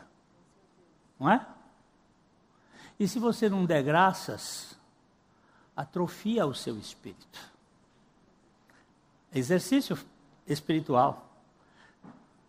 Não 1.20 1.30
é? 1.30 1.47
E 2.99 3.07
se 3.07 3.18
você 3.18 3.51
não 3.51 3.66
der 3.66 3.83
graças, 3.83 4.80
atrofia 5.77 6.47
o 6.47 6.55
seu 6.55 6.77
espírito. 6.79 7.39
Exercício 9.35 9.99
espiritual. 10.47 11.31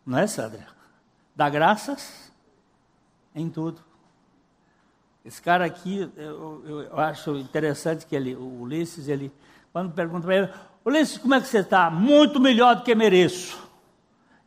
Não 0.05 0.17
é, 0.17 0.28
Sandra? 0.28 0.67
Dá 1.36 1.49
graças 1.49 2.32
em 3.34 3.49
tudo. 3.49 3.82
Esse 5.24 5.41
cara 5.41 5.65
aqui, 5.65 6.11
eu, 6.17 6.88
eu 6.91 6.99
acho 6.99 7.38
interessante 7.38 8.05
que 8.05 8.15
ele, 8.15 8.36
o 8.36 8.61
Ulisses, 8.61 9.07
ele, 9.07 9.32
quando 9.71 9.93
pergunta 9.93 10.26
para 10.26 10.36
ele, 10.36 10.49
Ulisses, 10.86 11.17
como 11.17 11.34
é 11.34 11.39
que 11.39 11.47
você 11.47 11.59
está? 11.59 11.89
Muito 11.89 12.41
melhor 12.41 12.76
do 12.76 12.84
que 12.84 12.93
mereço. 12.93 13.63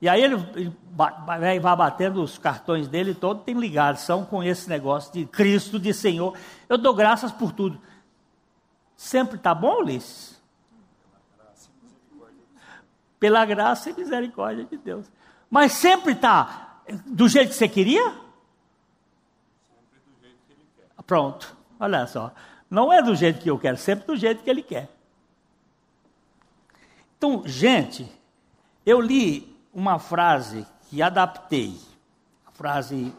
E 0.00 0.08
aí 0.08 0.22
ele, 0.22 0.34
ele 0.54 0.76
vai, 0.92 1.58
batendo 1.58 2.22
os 2.22 2.36
cartões 2.36 2.86
dele, 2.86 3.14
todo 3.14 3.42
tem 3.42 3.58
ligação 3.58 4.26
com 4.26 4.42
esse 4.42 4.68
negócio 4.68 5.10
de 5.12 5.24
Cristo, 5.24 5.78
de 5.78 5.94
Senhor. 5.94 6.36
Eu 6.68 6.76
dou 6.76 6.94
graças 6.94 7.32
por 7.32 7.52
tudo. 7.52 7.80
Sempre 8.96 9.36
está 9.36 9.54
bom, 9.54 9.82
Ulisses? 9.82 10.40
Pela 13.20 13.44
graça 13.44 13.90
e 13.90 13.94
misericórdia 13.94 14.64
de 14.64 14.76
Deus. 14.76 15.06
Mas 15.50 15.72
sempre 15.72 16.12
está 16.12 16.80
do 17.06 17.28
jeito 17.28 17.50
que 17.50 17.54
você 17.54 17.68
queria? 17.68 18.04
Sempre 18.04 20.00
do 20.06 20.20
jeito 20.20 20.38
que 20.46 20.52
ele 20.52 20.66
quer. 20.76 21.02
Pronto, 21.04 21.56
olha 21.78 22.06
só. 22.06 22.32
Não 22.70 22.92
é 22.92 23.02
do 23.02 23.14
jeito 23.14 23.40
que 23.40 23.50
eu 23.50 23.58
quero, 23.58 23.76
sempre 23.76 24.06
do 24.06 24.16
jeito 24.16 24.42
que 24.42 24.50
ele 24.50 24.62
quer. 24.62 24.90
Então, 27.16 27.42
gente, 27.46 28.10
eu 28.84 29.00
li 29.00 29.56
uma 29.72 29.98
frase 29.98 30.66
que 30.88 31.02
adaptei. 31.02 31.78
A 32.46 32.50
frase: 32.50 33.14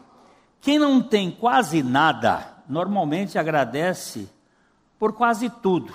quem 0.60 0.78
não 0.78 1.02
tem 1.02 1.30
quase 1.30 1.82
nada, 1.82 2.62
normalmente 2.68 3.38
agradece 3.38 4.30
por 4.98 5.12
quase 5.12 5.48
tudo. 5.48 5.94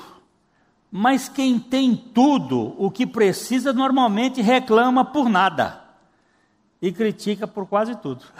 Mas 0.92 1.28
quem 1.28 1.60
tem 1.60 1.96
tudo 1.96 2.76
o 2.78 2.92
que 2.92 3.06
precisa, 3.06 3.74
normalmente 3.74 4.42
reclama 4.42 5.04
por 5.04 5.28
nada 5.28 5.84
e 6.82 6.92
critica 6.92 7.48
por 7.48 7.68
quase 7.68 7.96
tudo. 7.96 8.24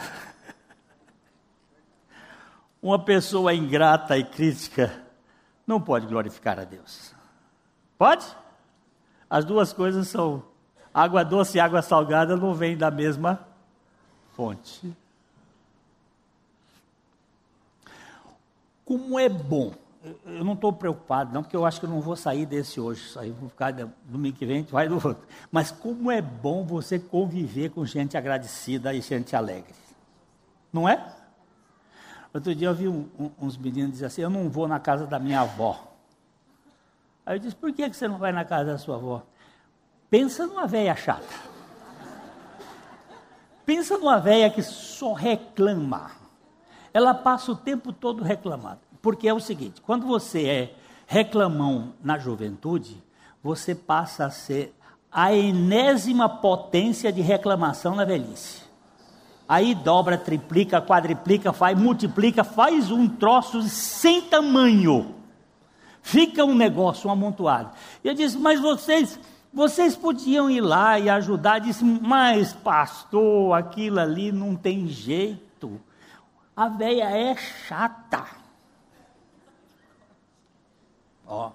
Uma 2.82 3.00
pessoa 3.00 3.54
ingrata 3.54 4.18
e 4.18 4.24
crítica 4.24 5.04
não 5.66 5.82
pode 5.82 6.06
glorificar 6.06 6.60
a 6.60 6.64
Deus. 6.64 7.14
Pode? 7.98 8.26
As 9.30 9.46
duas 9.46 9.74
coisas 9.74 10.08
são 10.08 10.44
água 10.94 11.24
doce 11.24 11.58
e 11.58 11.62
água 11.62 11.82
salgada 11.82 12.38
não 12.38 12.54
vêm 12.54 12.78
da 12.78 12.92
mesma 12.92 13.48
fonte. 14.36 14.96
Como 18.86 19.18
é 19.18 19.28
bom 19.28 19.74
eu 20.26 20.44
não 20.44 20.54
estou 20.54 20.74
preocupado, 20.74 21.34
não, 21.34 21.42
porque 21.42 21.56
eu 21.56 21.66
acho 21.66 21.80
que 21.80 21.86
eu 21.86 21.90
não 21.90 22.02
vou 22.02 22.16
sair 22.16 22.46
desse 22.46 22.80
hoje. 22.80 23.18
Aí 23.18 23.32
vou 23.32 23.48
ficar 23.48 23.72
domingo 23.72 24.36
que 24.36 24.46
vem, 24.46 24.64
vai 24.64 24.88
do 24.90 24.96
outro. 24.96 25.26
Mas 25.50 25.72
como 25.72 26.12
é 26.12 26.22
bom 26.22 26.66
você 26.66 27.00
conviver 27.00 27.70
com 27.70 27.86
gente 27.86 28.18
agradecida 28.18 28.94
e 28.94 29.00
gente 29.00 29.34
alegre. 29.34 29.74
Não 30.74 30.90
é? 30.90 31.06
Outro 32.34 32.54
dia 32.54 32.68
eu 32.68 32.74
vi 32.74 32.88
um, 32.88 33.08
um, 33.18 33.32
uns 33.40 33.56
meninos 33.56 33.94
dizer 33.94 34.08
assim: 34.08 34.22
Eu 34.22 34.30
não 34.30 34.50
vou 34.50 34.68
na 34.68 34.80
casa 34.80 35.06
da 35.08 35.20
minha 35.20 35.42
avó. 35.42 35.80
Aí 37.26 37.38
eu 37.38 37.40
disse: 37.40 37.56
Por 37.56 37.72
que, 37.72 37.90
que 37.90 37.96
você 37.96 38.08
não 38.08 38.18
vai 38.18 38.34
na 38.34 38.44
casa 38.44 38.72
da 38.72 38.78
sua 38.78 38.96
avó? 38.96 39.22
Pensa 40.10 40.46
numa 40.46 40.68
velha 40.68 40.96
chata. 40.96 41.54
Pensa 43.66 43.98
numa 43.98 44.20
velha 44.20 44.50
que 44.50 44.62
só 44.62 45.14
reclama. 45.14 46.12
Ela 46.94 47.14
passa 47.14 47.52
o 47.54 47.56
tempo 47.56 47.94
todo 47.94 48.22
reclamando. 48.22 48.93
Porque 49.04 49.28
é 49.28 49.34
o 49.34 49.40
seguinte: 49.40 49.82
quando 49.82 50.08
você 50.08 50.48
é 50.48 50.76
reclamão 51.06 51.94
na 52.02 52.18
juventude, 52.18 53.04
você 53.44 53.76
passa 53.76 54.26
a 54.26 54.32
ser 54.32 54.74
a 55.12 55.32
enésima 55.34 56.28
potência 56.28 57.12
de 57.12 57.22
reclamação 57.22 57.94
na 57.96 58.06
velhice. 58.06 58.64
Aí 59.48 59.76
dobra, 59.76 60.18
triplica, 60.18 60.82
quadriplica, 60.82 61.52
faz, 61.52 61.78
multiplica, 61.78 62.46
faz 62.46 62.90
um 62.90 63.08
troço 63.08 63.62
sem 63.64 64.22
tamanho. 64.22 65.14
Fica 66.02 66.46
um 66.46 66.56
negócio, 66.56 67.10
um 67.10 67.12
amontoado. 67.12 67.72
E 68.04 68.08
eu 68.08 68.14
disse, 68.14 68.38
mas 68.38 68.60
vocês, 68.60 69.20
vocês 69.54 69.98
podiam 69.98 70.50
ir 70.50 70.62
lá 70.62 70.98
e 70.98 71.10
ajudar. 71.10 71.58
Eu 71.58 71.66
disse, 71.66 71.84
mas 71.84 72.54
pastor, 72.54 73.54
aquilo 73.54 74.00
ali 74.00 74.32
não 74.32 74.56
tem 74.56 74.88
jeito. 74.88 75.80
A 76.56 76.70
velha 76.70 77.10
é 77.10 77.36
chata. 77.36 78.43
Ó. 81.34 81.52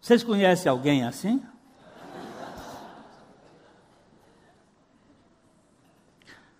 Vocês 0.00 0.22
conhecem 0.22 0.70
alguém 0.70 1.04
assim? 1.04 1.44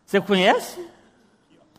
Você 0.05 0.21
conhece? 0.21 0.85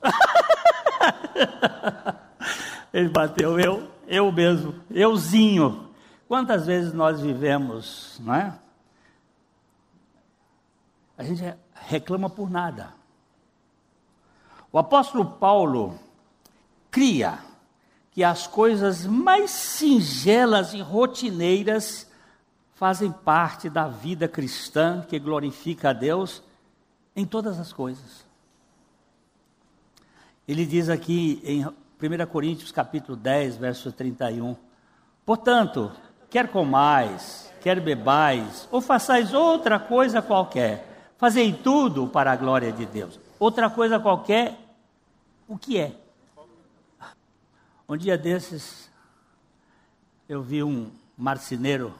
Ele 2.93 3.09
bateu 3.09 3.59
eu, 3.59 3.91
eu 4.07 4.31
mesmo, 4.31 4.81
euzinho. 4.89 5.93
Quantas 6.27 6.65
vezes 6.65 6.93
nós 6.93 7.19
vivemos, 7.19 8.17
não 8.21 8.33
é? 8.33 8.57
A 11.17 11.23
gente 11.23 11.43
reclama 11.73 12.29
por 12.29 12.49
nada. 12.49 12.93
O 14.71 14.79
apóstolo 14.79 15.25
Paulo 15.25 15.99
cria 16.89 17.39
que 18.17 18.23
as 18.23 18.47
coisas 18.47 19.05
mais 19.05 19.51
singelas 19.51 20.73
e 20.73 20.81
rotineiras 20.81 22.09
fazem 22.73 23.11
parte 23.11 23.69
da 23.69 23.87
vida 23.87 24.27
cristã 24.27 25.05
que 25.07 25.19
glorifica 25.19 25.91
a 25.91 25.93
Deus 25.93 26.41
em 27.15 27.27
todas 27.27 27.59
as 27.59 27.71
coisas. 27.71 28.25
Ele 30.47 30.65
diz 30.65 30.89
aqui 30.89 31.39
em 31.43 31.63
1 31.63 32.25
Coríntios 32.31 32.71
capítulo 32.71 33.15
10, 33.15 33.57
verso 33.57 33.91
31, 33.91 34.55
Portanto, 35.23 35.91
quer 36.27 36.47
comais, 36.47 37.53
quer 37.61 37.79
bebais, 37.79 38.67
ou 38.71 38.81
façais 38.81 39.31
outra 39.31 39.77
coisa 39.77 40.23
qualquer, 40.23 41.13
fazei 41.19 41.53
tudo 41.53 42.07
para 42.07 42.31
a 42.31 42.35
glória 42.35 42.71
de 42.71 42.87
Deus. 42.87 43.19
Outra 43.37 43.69
coisa 43.69 43.99
qualquer, 43.99 44.57
o 45.47 45.55
que 45.55 45.77
é? 45.77 46.06
Um 47.87 47.95
dia 47.95 48.17
desses, 48.17 48.89
eu 50.27 50.41
vi 50.41 50.61
um 50.61 50.91
marceneiro 51.17 51.93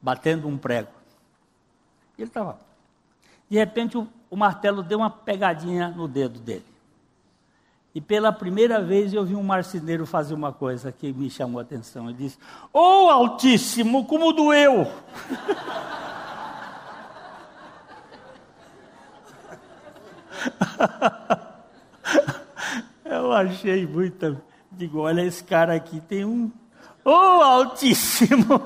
batendo 0.00 0.48
um 0.48 0.56
prego. 0.56 0.88
Ele 2.16 2.26
estava. 2.26 2.58
De 3.50 3.58
repente, 3.58 3.98
o, 3.98 4.08
o 4.30 4.36
martelo 4.36 4.82
deu 4.82 4.98
uma 4.98 5.10
pegadinha 5.10 5.88
no 5.88 6.08
dedo 6.08 6.40
dele. 6.40 6.64
E 7.94 8.00
pela 8.00 8.32
primeira 8.32 8.80
vez 8.80 9.12
eu 9.12 9.24
vi 9.24 9.34
um 9.34 9.42
marceneiro 9.42 10.06
fazer 10.06 10.32
uma 10.32 10.52
coisa 10.52 10.90
que 10.90 11.12
me 11.12 11.28
chamou 11.28 11.58
a 11.58 11.62
atenção. 11.62 12.08
Ele 12.08 12.16
disse: 12.16 12.38
Ô 12.72 12.78
oh, 12.78 13.10
Altíssimo, 13.10 14.06
como 14.06 14.32
doeu! 14.32 14.86
eu 23.20 23.32
achei 23.32 23.86
muito. 23.86 24.40
Digo: 24.72 25.00
olha, 25.00 25.22
esse 25.22 25.42
cara 25.44 25.74
aqui 25.74 26.00
tem 26.00 26.24
um. 26.24 26.50
Ô 27.04 27.10
oh, 27.10 27.42
Altíssimo! 27.42 28.60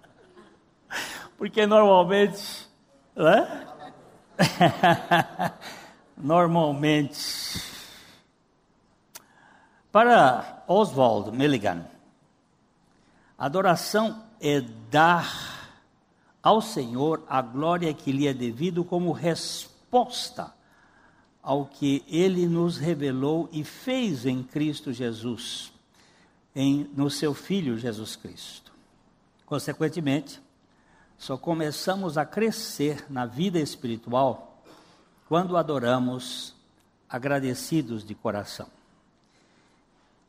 Porque 1.36 1.66
normalmente. 1.66 2.66
Né? 3.14 3.66
normalmente 6.16 7.66
para 9.96 10.62
Oswald 10.68 11.34
Milligan, 11.34 11.86
adoração 13.38 14.24
é 14.38 14.60
dar 14.90 15.80
ao 16.42 16.60
Senhor 16.60 17.24
a 17.26 17.40
glória 17.40 17.94
que 17.94 18.12
lhe 18.12 18.28
é 18.28 18.34
devido 18.34 18.84
como 18.84 19.10
resposta 19.10 20.52
ao 21.46 21.64
que 21.64 22.04
ele 22.08 22.48
nos 22.48 22.76
revelou 22.76 23.48
e 23.52 23.62
fez 23.62 24.26
em 24.26 24.42
Cristo 24.42 24.92
Jesus, 24.92 25.72
em, 26.56 26.90
no 26.96 27.08
seu 27.08 27.32
Filho 27.32 27.78
Jesus 27.78 28.16
Cristo. 28.16 28.72
Consequentemente, 29.46 30.40
só 31.16 31.36
começamos 31.36 32.18
a 32.18 32.26
crescer 32.26 33.06
na 33.08 33.26
vida 33.26 33.60
espiritual 33.60 34.60
quando 35.28 35.56
adoramos 35.56 36.52
agradecidos 37.08 38.04
de 38.04 38.16
coração. 38.16 38.66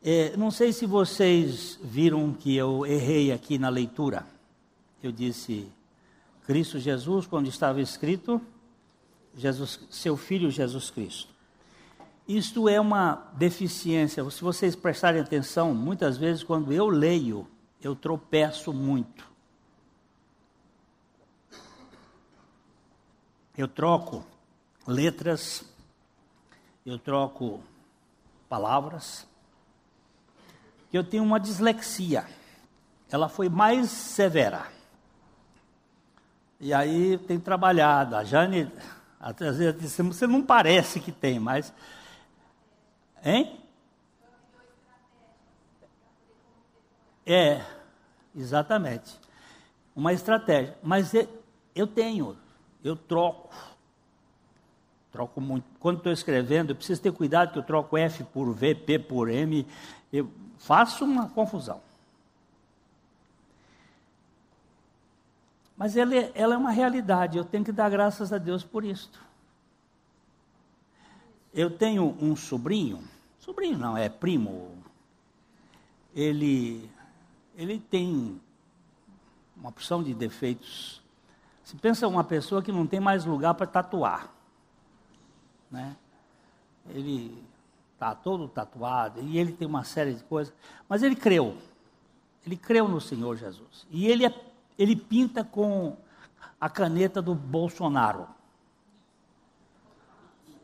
É, 0.04 0.38
não 0.38 0.52
sei 0.52 0.72
se 0.72 0.86
vocês 0.86 1.80
viram 1.84 2.32
que 2.32 2.56
eu 2.56 2.86
errei 2.86 3.32
aqui 3.32 3.58
na 3.58 3.70
leitura. 3.70 4.24
Eu 5.02 5.12
disse 5.12 5.68
Cristo 6.46 6.78
Jesus, 6.78 7.26
quando 7.26 7.48
estava 7.48 7.82
escrito, 7.82 8.40
Jesus, 9.38 9.80
seu 9.90 10.18
filho 10.18 10.52
Jesus 10.52 10.90
Cristo. 10.90 11.34
Isto 12.28 12.68
é 12.68 12.82
uma 12.82 13.32
deficiência. 13.36 14.30
Se 14.30 14.42
vocês 14.42 14.76
prestarem 14.76 15.22
atenção, 15.22 15.74
muitas 15.74 16.18
vezes 16.18 16.44
quando 16.44 16.74
eu 16.74 16.90
leio, 16.90 17.48
eu 17.82 17.96
tropeço 17.96 18.74
muito. 18.74 19.26
Eu 23.56 23.68
troco 23.68 24.26
letras, 24.86 25.64
eu 26.86 27.00
troco 27.00 27.62
palavras 28.50 29.26
eu 30.98 31.04
tenho 31.04 31.24
uma 31.24 31.40
dislexia. 31.40 32.26
Ela 33.10 33.30
foi 33.30 33.50
mais 33.50 33.90
severa. 33.90 34.68
E 36.60 36.74
aí 36.74 37.18
tem 37.20 37.40
trabalhado. 37.40 38.16
A 38.16 38.24
Jane, 38.24 38.72
às 39.20 39.58
vezes, 39.58 39.80
disse, 39.80 40.02
você 40.04 40.28
não 40.28 40.44
parece 40.44 41.00
que 41.00 41.12
tem, 41.12 41.40
mas. 41.40 41.74
Hein? 43.24 43.60
É, 47.26 47.62
exatamente. 48.36 49.20
Uma 49.96 50.14
estratégia. 50.14 50.78
Mas 50.82 51.14
eu 51.76 51.88
tenho, 51.88 52.38
eu 52.84 52.96
troco. 52.96 53.54
Troco 55.12 55.42
muito. 55.42 55.66
Quando 55.80 55.98
estou 55.98 56.12
escrevendo, 56.12 56.72
eu 56.72 56.76
preciso 56.76 57.02
ter 57.02 57.12
cuidado 57.12 57.52
que 57.52 57.60
eu 57.60 57.64
troco 57.64 57.98
F 57.98 58.24
por 58.26 58.54
V, 58.54 58.76
P 58.76 59.00
por 59.00 59.30
M. 59.30 59.68
Eu, 60.14 60.32
faço 60.60 61.06
uma 61.06 61.30
confusão. 61.30 61.82
Mas 65.78 65.96
ela 65.96 66.16
é, 66.16 66.32
ela 66.34 66.56
é 66.56 66.58
uma 66.58 66.72
realidade, 66.72 67.38
eu 67.38 67.46
tenho 67.46 67.64
que 67.64 67.72
dar 67.72 67.90
graças 67.90 68.34
a 68.34 68.40
Deus 68.40 68.64
por 68.64 68.84
isto. 68.84 69.22
Eu 71.54 71.70
tenho 71.70 72.18
um 72.20 72.36
sobrinho, 72.36 73.04
sobrinho 73.40 73.78
não, 73.78 73.96
é 73.96 74.10
primo. 74.10 74.76
Ele, 76.16 76.90
ele 77.56 77.80
tem 77.80 78.42
uma 79.56 79.72
porção 79.72 80.04
de 80.04 80.14
defeitos. 80.14 81.02
Se 81.64 81.76
pensa 81.76 82.08
uma 82.08 82.24
pessoa 82.24 82.62
que 82.62 82.72
não 82.72 82.88
tem 82.88 83.00
mais 83.00 83.26
lugar 83.26 83.54
para 83.54 83.68
tatuar, 83.68 84.34
né? 85.70 85.96
Ele 86.90 87.44
está 87.94 88.16
todo 88.16 88.48
tatuado, 88.48 89.22
e 89.22 89.38
ele 89.38 89.52
tem 89.52 89.68
uma 89.68 89.84
série 89.84 90.14
de 90.14 90.24
coisas, 90.24 90.54
mas 90.88 91.04
ele 91.04 91.16
creu. 91.16 91.58
Ele 92.46 92.56
creu 92.56 92.88
no 92.88 93.02
Senhor 93.02 93.36
Jesus. 93.36 93.86
E 93.90 94.08
ele, 94.08 94.26
é, 94.26 94.34
ele 94.78 94.96
pinta 94.96 95.44
com 95.44 95.98
a 96.60 96.70
caneta 96.70 97.22
do 97.22 97.34
Bolsonaro. 97.34 98.28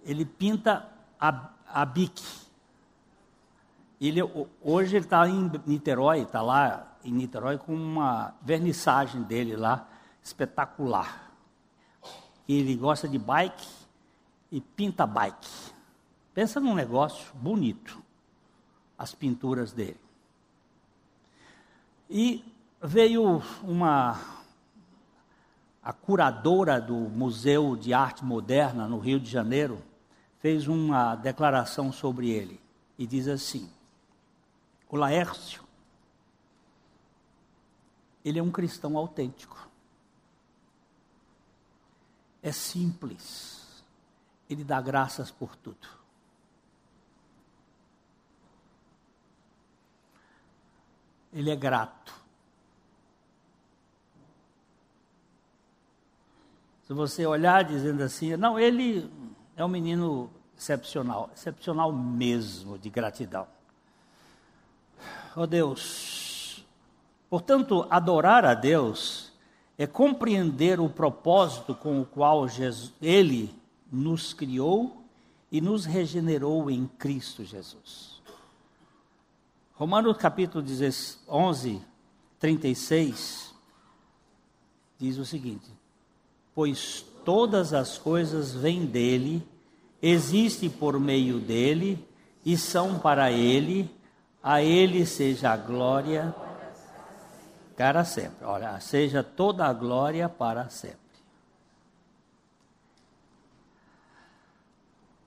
Ele 0.04 0.26
pinta 0.26 0.90
a, 1.20 1.50
a 1.68 1.86
Bic. 1.86 2.22
Ele, 4.00 4.20
hoje 4.62 4.98
ele 4.98 5.06
está 5.06 5.28
em 5.28 5.50
Niterói, 5.66 6.22
está 6.22 6.42
lá 6.42 6.98
em 7.04 7.12
Niterói 7.12 7.58
com 7.58 7.74
uma 7.74 8.36
vernissagem 8.42 9.24
dele 9.24 9.56
lá, 9.56 9.88
espetacular. 10.22 11.32
Ele 12.48 12.76
gosta 12.76 13.08
de 13.08 13.18
bike 13.18 13.68
e 14.52 14.60
pinta 14.60 15.08
bike. 15.08 15.74
Pensa 16.34 16.60
num 16.60 16.76
negócio 16.76 17.34
bonito, 17.36 18.04
as 18.98 19.16
pinturas 19.16 19.72
dele. 19.72 20.00
E 22.10 22.53
veio 22.84 23.42
uma 23.64 24.20
a 25.82 25.92
curadora 25.92 26.80
do 26.80 26.96
Museu 26.96 27.76
de 27.76 27.94
Arte 27.94 28.24
Moderna 28.24 28.88
no 28.88 29.00
Rio 29.00 29.20
de 29.20 29.30
Janeiro 29.30 29.82
fez 30.40 30.68
uma 30.68 31.16
declaração 31.16 31.92
sobre 31.92 32.30
ele 32.30 32.60
e 32.98 33.08
diz 33.08 33.28
assim: 33.28 33.70
O 34.90 34.96
Laércio 34.96 35.64
ele 38.24 38.40
é 38.40 38.44
um 38.44 38.52
cristão 38.52 38.98
autêntico. 38.98 39.70
É 42.42 42.52
simples. 42.52 43.84
Ele 44.50 44.64
dá 44.64 44.80
graças 44.82 45.32
por 45.32 45.56
tudo. 45.56 46.04
ele 51.34 51.50
é 51.50 51.56
grato. 51.56 52.23
Você 56.94 57.26
olhar 57.26 57.64
dizendo 57.64 58.02
assim, 58.04 58.36
não, 58.36 58.60
ele 58.60 59.10
é 59.56 59.64
um 59.64 59.68
menino 59.68 60.30
excepcional, 60.58 61.30
excepcional 61.36 61.92
mesmo 61.92 62.78
de 62.78 62.90
gratidão. 62.90 63.48
Oh 65.36 65.48
Deus, 65.48 66.66
portanto, 67.30 67.88
adorar 67.90 68.46
a 68.46 68.54
Deus 68.54 69.34
é 69.78 69.88
compreender 69.88 70.80
o 70.80 70.90
propósito 70.90 71.74
com 71.74 72.00
o 72.00 72.06
qual 72.06 72.48
Jesus, 72.48 72.94
Ele 73.02 73.54
nos 73.92 74.34
criou 74.34 75.04
e 75.52 75.60
nos 75.60 75.86
regenerou 75.86 76.70
em 76.70 76.88
Cristo 76.88 77.44
Jesus. 77.44 78.22
Romanos 79.74 80.18
capítulo 80.18 80.64
11, 81.28 81.82
36, 82.40 83.54
diz 85.00 85.18
o 85.18 85.26
seguinte: 85.26 85.70
Pois 86.54 87.06
todas 87.24 87.74
as 87.74 87.98
coisas 87.98 88.54
vêm 88.54 88.86
dele, 88.86 89.48
existem 90.02 90.70
por 90.70 91.00
meio 91.00 91.40
dele 91.40 92.06
e 92.46 92.58
são 92.58 93.00
para 93.00 93.32
ele, 93.32 93.90
a 94.42 94.62
ele 94.62 95.06
seja 95.06 95.52
a 95.52 95.58
glória 95.58 96.36
para 97.76 98.06
sempre. 98.06 98.46
Olha, 98.46 98.80
seja 98.80 99.24
toda 99.24 99.66
a 99.66 99.74
glória 99.74 100.30
para 100.30 100.70
sempre. 100.70 101.04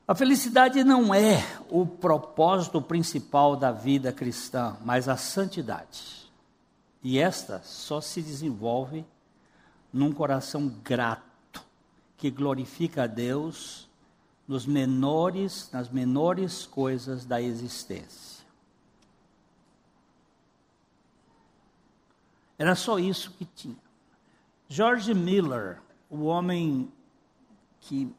A 0.09 0.15
felicidade 0.15 0.85
não 0.85 1.13
é 1.13 1.45
o 1.69 1.85
propósito 1.85 2.81
principal 2.81 3.57
da 3.57 3.73
vida 3.73 4.13
cristã, 4.13 4.77
mas 4.85 5.09
a 5.09 5.17
santidade. 5.17 6.31
E 7.03 7.19
esta 7.19 7.61
só 7.65 8.01
se 8.01 8.23
desenvolve 8.23 9.05
num 9.97 10.13
coração 10.13 10.69
grato, 10.69 11.65
que 12.19 12.31
glorifica 12.31 13.05
a 13.05 13.07
Deus 13.07 13.89
nos 14.47 14.67
menores, 14.67 15.71
nas 15.73 15.89
menores 15.89 16.67
coisas 16.67 17.25
da 17.25 17.41
existência. 17.41 18.45
Era 22.59 22.75
só 22.75 22.99
isso 22.99 23.33
que 23.33 23.47
tinha. 23.47 23.77
George 24.69 25.15
Miller, 25.15 25.81
o 26.11 26.25
homem 26.25 26.93
que 27.81 28.15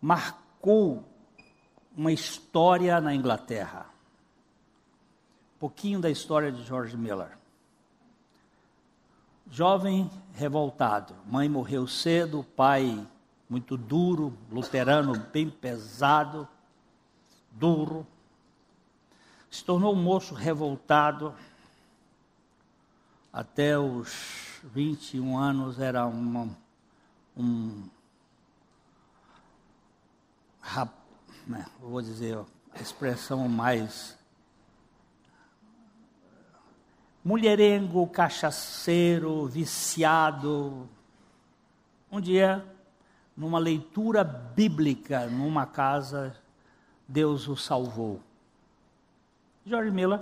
marcou 0.00 1.04
uma 1.96 2.12
história 2.12 3.00
na 3.00 3.12
Inglaterra. 3.12 3.86
Um 5.56 5.58
pouquinho 5.58 6.00
da 6.00 6.10
história 6.10 6.52
de 6.52 6.62
George 6.62 6.96
Miller. 6.96 7.36
Jovem 9.50 10.10
revoltado, 10.32 11.14
mãe 11.26 11.48
morreu 11.48 11.86
cedo, 11.86 12.44
pai 12.56 13.06
muito 13.48 13.76
duro, 13.76 14.36
luterano 14.50 15.18
bem 15.32 15.48
pesado, 15.48 16.48
duro. 17.52 18.06
Se 19.50 19.64
tornou 19.64 19.94
um 19.94 20.02
moço 20.02 20.34
revoltado. 20.34 21.34
Até 23.32 23.78
os 23.78 24.60
21 24.64 25.38
anos 25.38 25.78
era 25.78 26.06
uma, 26.06 26.48
um. 27.36 27.88
Rap, 30.60 30.90
né, 31.46 31.64
vou 31.80 32.02
dizer 32.02 32.38
a 32.74 32.80
expressão 32.80 33.48
mais. 33.48 34.16
Mulherengo, 37.26 38.06
cachaceiro, 38.06 39.46
viciado. 39.46 40.88
Um 42.08 42.20
dia 42.20 42.64
numa 43.36 43.58
leitura 43.58 44.22
bíblica, 44.22 45.26
numa 45.26 45.66
casa, 45.66 46.36
Deus 47.08 47.48
o 47.48 47.56
salvou. 47.56 48.20
George 49.64 49.90
Miller 49.90 50.20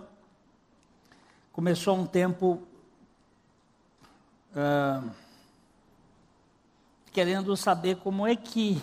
começou 1.52 1.94
um 1.94 2.07
tempo 2.07 2.62
uh, 4.57 5.11
querendo 7.12 7.55
saber 7.55 7.96
como 7.96 8.26
é 8.26 8.34
que 8.34 8.80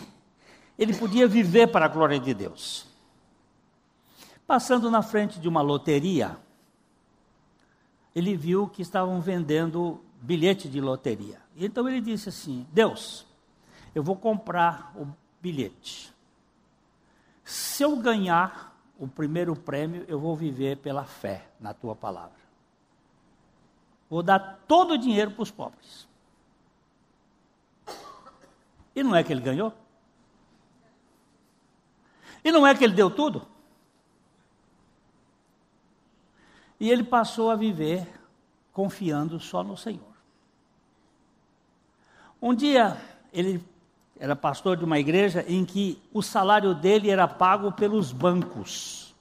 ele 0.78 0.94
podia 0.96 1.28
viver 1.28 1.72
para 1.72 1.86
a 1.86 1.90
glória 1.90 2.20
de 2.20 2.36
Deus. 2.36 2.86
Passando 4.46 4.92
na 4.92 5.02
frente 5.02 5.40
de 5.40 5.48
uma 5.48 5.64
loteria, 5.64 6.38
ele 8.16 8.36
viu 8.36 8.68
que 8.68 8.82
estavam 8.82 9.22
vendendo 9.22 10.02
bilhete 10.22 10.70
de 10.70 10.80
loteria. 10.82 11.40
Então 11.56 11.88
ele 11.88 12.02
disse 12.02 12.30
assim: 12.30 12.68
Deus, 12.72 13.26
eu 13.96 14.04
vou 14.04 14.16
comprar 14.16 14.94
o 14.96 15.08
bilhete. 15.42 16.14
Se 17.44 17.84
eu 17.84 17.96
ganhar 17.98 18.76
o 18.98 19.08
primeiro 19.08 19.56
prêmio, 19.56 20.06
eu 20.08 20.20
vou 20.20 20.36
viver 20.36 20.78
pela 20.78 21.04
fé 21.04 21.48
na 21.60 21.74
tua 21.74 21.96
palavra. 21.96 22.40
Vou 24.10 24.22
dar 24.22 24.60
todo 24.68 24.92
o 24.94 24.98
dinheiro 24.98 25.32
para 25.32 25.44
os 25.44 25.52
pobres. 25.52 26.08
E 28.96 29.02
não 29.02 29.16
é 29.16 29.24
que 29.24 29.32
ele 29.32 29.42
ganhou? 29.42 29.74
E 32.44 32.52
não 32.52 32.66
é 32.66 32.76
que 32.76 32.84
ele 32.84 32.94
deu 32.94 33.10
tudo? 33.10 33.48
E 36.82 36.90
ele 36.90 37.04
passou 37.04 37.52
a 37.52 37.56
viver 37.56 38.08
confiando 38.74 39.40
só 39.40 39.64
no 39.64 39.78
Senhor. 39.78 40.02
Um 42.42 42.56
dia 42.56 43.00
ele 43.32 43.64
era 44.20 44.36
pastor 44.36 44.78
de 44.78 44.84
uma 44.84 44.98
igreja 44.98 45.46
em 45.48 45.64
que 45.64 46.02
o 46.12 46.24
salário 46.24 46.74
dele 46.74 47.12
era 47.12 47.28
pago 47.28 47.72
pelos 47.72 48.12
bancos. 48.12 49.14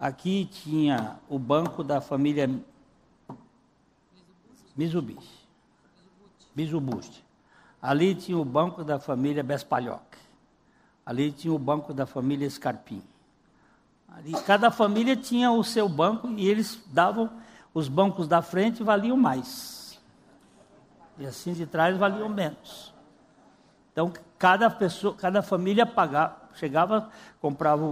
Aqui 0.00 0.46
tinha 0.46 1.18
o 1.28 1.38
banco 1.38 1.84
da 1.84 2.00
família 2.00 2.48
Mitsubishi, 4.74 5.46
Mitsubishi. 6.56 7.22
Ali 7.82 8.14
tinha 8.14 8.38
o 8.38 8.46
banco 8.46 8.82
da 8.82 8.98
família 8.98 9.42
Bespalhoc. 9.42 10.16
Ali 11.04 11.30
tinha 11.32 11.52
o 11.52 11.58
banco 11.58 11.92
da 11.92 12.06
família 12.06 12.48
Scarpim. 12.48 13.02
Ali, 14.18 14.32
cada 14.42 14.68
família 14.68 15.14
tinha 15.14 15.52
o 15.52 15.62
seu 15.62 15.88
banco 15.88 16.28
e 16.36 16.48
eles 16.48 16.82
davam, 16.88 17.30
os 17.72 17.88
bancos 17.88 18.26
da 18.26 18.42
frente 18.42 18.82
valiam 18.82 19.16
mais. 19.16 19.96
E 21.16 21.24
assim 21.24 21.52
de 21.52 21.64
trás 21.66 21.96
valiam 21.96 22.28
menos. 22.28 22.92
Então, 23.92 24.12
cada 24.36 24.68
pessoa, 24.68 25.14
cada 25.14 25.40
família 25.40 25.86
pagava, 25.86 26.36
chegava, 26.54 27.10
comprava, 27.40 27.84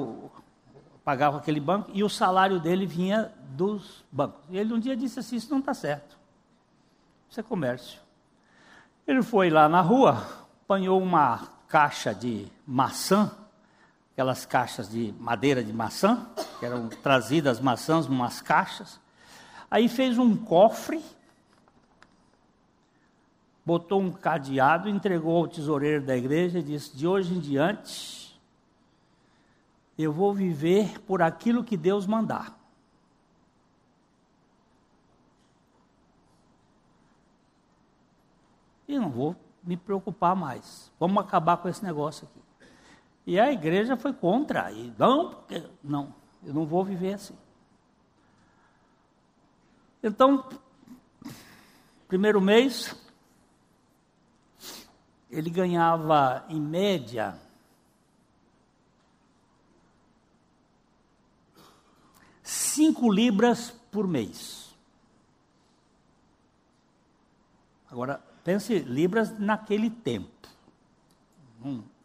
pagava 1.04 1.38
aquele 1.38 1.60
banco 1.60 1.92
e 1.94 2.02
o 2.02 2.08
salário 2.08 2.58
dele 2.58 2.86
vinha 2.86 3.32
dos 3.50 4.04
bancos. 4.10 4.42
E 4.50 4.58
ele 4.58 4.74
um 4.74 4.80
dia 4.80 4.96
disse 4.96 5.20
assim: 5.20 5.36
Isso 5.36 5.50
não 5.50 5.60
está 5.60 5.74
certo. 5.74 6.18
Isso 7.30 7.38
é 7.38 7.42
comércio. 7.42 8.00
Ele 9.06 9.22
foi 9.22 9.48
lá 9.48 9.68
na 9.68 9.80
rua, 9.80 10.26
apanhou 10.64 11.00
uma 11.00 11.48
caixa 11.68 12.12
de 12.12 12.48
maçã, 12.66 13.30
aquelas 14.16 14.46
caixas 14.46 14.88
de 14.88 15.14
madeira 15.20 15.62
de 15.62 15.72
maçã, 15.72 16.26
que 16.58 16.64
eram 16.66 16.88
trazidas 16.88 17.60
maçãs 17.60 18.06
umas 18.06 18.40
caixas. 18.40 18.98
Aí 19.70 19.88
fez 19.88 20.18
um 20.18 20.36
cofre 20.36 21.04
botou 23.66 24.00
um 24.00 24.12
cadeado, 24.12 24.88
entregou 24.88 25.38
ao 25.38 25.48
tesoureiro 25.48 26.06
da 26.06 26.16
igreja 26.16 26.60
e 26.60 26.62
disse: 26.62 26.96
De 26.96 27.04
hoje 27.04 27.34
em 27.34 27.40
diante, 27.40 28.40
eu 29.98 30.12
vou 30.12 30.32
viver 30.32 31.00
por 31.00 31.20
aquilo 31.20 31.64
que 31.64 31.76
Deus 31.76 32.06
mandar. 32.06 32.56
E 38.86 38.96
não 38.96 39.10
vou 39.10 39.34
me 39.64 39.76
preocupar 39.76 40.36
mais. 40.36 40.92
Vamos 41.00 41.20
acabar 41.20 41.56
com 41.56 41.68
esse 41.68 41.82
negócio 41.82 42.28
aqui. 42.28 42.45
E 43.26 43.40
a 43.40 43.52
igreja 43.52 43.96
foi 43.96 44.12
contra. 44.12 44.70
E 44.70 44.94
não, 44.96 45.30
porque, 45.30 45.68
não, 45.82 46.14
eu 46.44 46.54
não 46.54 46.64
vou 46.64 46.84
viver 46.84 47.14
assim. 47.14 47.36
Então, 50.00 50.48
primeiro 52.06 52.40
mês, 52.40 52.94
ele 55.28 55.50
ganhava, 55.50 56.46
em 56.48 56.60
média, 56.60 57.36
cinco 62.44 63.10
libras 63.10 63.72
por 63.90 64.06
mês. 64.06 64.72
Agora, 67.90 68.22
pense 68.44 68.78
libras 68.78 69.36
naquele 69.36 69.90
tempo. 69.90 70.48
Não, 71.58 71.95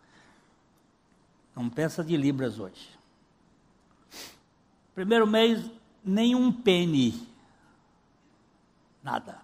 não 1.55 1.69
pensa 1.69 2.03
de 2.03 2.15
libras 2.15 2.59
hoje. 2.59 2.89
Primeiro 4.95 5.27
mês, 5.27 5.69
nenhum 6.03 6.51
penny. 6.51 7.27
Nada. 9.03 9.41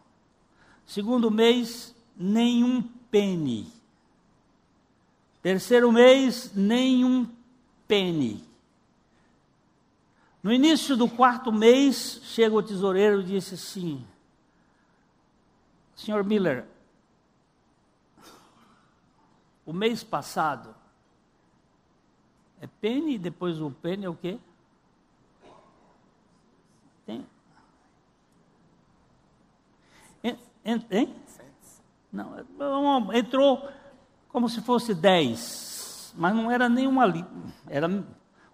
Segundo 0.85 1.29
mês, 1.31 1.95
nenhum 2.15 2.81
penny. 3.11 3.71
Terceiro 5.41 5.91
mês, 5.91 6.53
nenhum 6.53 7.29
penny. 7.87 8.43
No 10.43 10.53
início 10.53 10.95
do 10.95 11.09
quarto 11.09 11.51
mês, 11.51 12.21
chega 12.23 12.55
o 12.55 12.63
tesoureiro 12.63 13.21
e 13.21 13.25
disse 13.25 13.55
assim: 13.55 14.05
Senhor 15.95 16.23
Miller, 16.23 16.65
o 19.65 19.73
mês 19.73 20.03
passado 20.03 20.76
é 22.61 22.67
penny, 22.81 23.17
depois 23.17 23.61
o 23.61 23.69
penny 23.69 24.05
é 24.05 24.09
o 24.09 24.15
quê? 24.15 24.37
Tem? 27.05 27.25
Hein? 30.23 30.37
hein? 30.89 31.15
Não, 32.11 33.13
entrou 33.13 33.69
como 34.29 34.49
se 34.49 34.61
fosse 34.61 34.93
10, 34.93 36.13
mas 36.17 36.35
não 36.35 36.49
era 36.49 36.67
nenhuma 36.67 37.05
libra, 37.05 37.31
era 37.67 37.87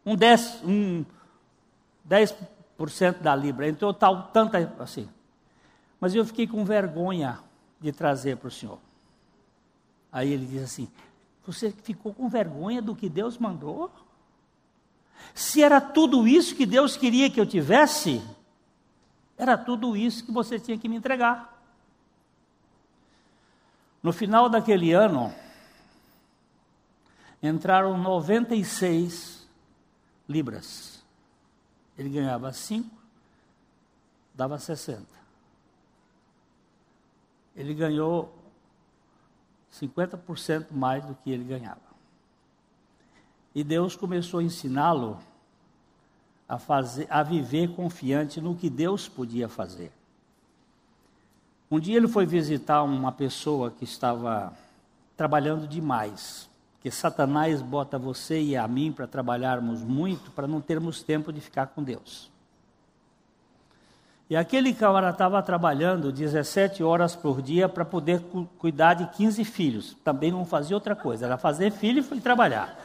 um 0.06 0.16
10, 0.16 0.64
um 0.64 1.06
10% 2.08 3.22
da 3.22 3.36
libra, 3.36 3.68
entrou 3.68 3.94
tal, 3.94 4.24
tanta 4.28 4.60
assim. 4.80 5.10
Mas 6.00 6.14
eu 6.14 6.26
fiquei 6.26 6.46
com 6.46 6.66
vergonha 6.66 7.40
de 7.80 7.92
trazer 7.92 8.38
para 8.38 8.50
o 8.50 8.52
senhor. 8.52 8.80
Aí 10.12 10.32
ele 10.32 10.46
diz 10.46 10.64
assim: 10.64 10.90
Você 11.46 11.72
ficou 11.72 12.14
com 12.14 12.30
vergonha 12.30 12.82
do 12.82 12.96
que 12.96 13.10
Deus 13.10 13.38
mandou? 13.38 13.92
Se 15.34 15.62
era 15.62 15.80
tudo 15.80 16.28
isso 16.28 16.56
que 16.56 16.66
Deus 16.66 16.96
queria 16.98 17.30
que 17.30 17.40
eu 17.40 17.46
tivesse, 17.46 18.22
era 19.38 19.58
tudo 19.58 19.96
isso 19.96 20.26
que 20.26 20.32
você 20.32 20.60
tinha 20.60 20.78
que 20.78 20.88
me 20.88 20.96
entregar. 20.96 21.52
No 24.02 24.12
final 24.12 24.50
daquele 24.50 24.92
ano, 24.92 25.34
entraram 27.42 27.98
96 27.98 29.48
libras. 30.28 31.04
Ele 31.98 32.10
ganhava 32.10 32.52
5 32.52 33.04
dava 34.34 34.58
60. 34.58 35.06
Ele 37.56 37.74
ganhou 37.74 38.34
50% 39.80 40.68
mais 40.72 41.06
do 41.06 41.16
que 41.16 41.32
ele 41.32 41.44
ganhava. 41.44 41.82
E 43.56 43.64
Deus 43.64 43.96
começou 43.96 44.40
a 44.40 44.44
ensiná-lo 44.44 45.20
a, 46.48 46.58
fazer, 46.58 47.08
a 47.10 47.24
viver 47.24 47.74
confiante 47.76 48.42
no 48.42 48.56
que 48.56 48.70
Deus 48.70 49.08
podia 49.08 49.48
fazer. 49.48 49.92
Um 51.70 51.80
dia 51.80 51.98
ele 51.98 52.08
foi 52.08 52.26
visitar 52.26 52.84
uma 52.84 53.12
pessoa 53.12 53.72
que 53.72 53.84
estava 53.84 54.54
trabalhando 55.16 55.68
demais, 55.68 56.50
que 56.82 56.92
Satanás 56.92 57.62
bota 57.62 57.98
você 57.98 58.42
e 58.42 58.56
a 58.56 58.68
mim 58.68 58.92
para 58.92 59.08
trabalharmos 59.08 59.82
muito, 59.82 60.32
para 60.32 60.48
não 60.48 60.62
termos 60.62 61.02
tempo 61.02 61.32
de 61.32 61.42
ficar 61.42 61.68
com 61.68 61.82
Deus. 61.82 62.33
E 64.30 64.36
aquele 64.36 64.74
cara 64.74 65.10
estava 65.10 65.42
trabalhando 65.44 66.12
17 66.12 66.82
horas 66.84 67.16
por 67.16 67.42
dia 67.42 67.68
para 67.68 67.84
poder 67.84 68.22
cu 68.22 68.48
cuidar 68.58 68.94
de 68.94 69.06
15 69.08 69.44
filhos. 69.44 69.98
Também 70.04 70.32
não 70.32 70.46
fazia 70.46 70.76
outra 70.76 70.96
coisa, 70.96 71.26
era 71.26 71.38
fazer 71.38 71.72
filho 71.72 72.04
e 72.12 72.22
trabalhar. 72.22 72.76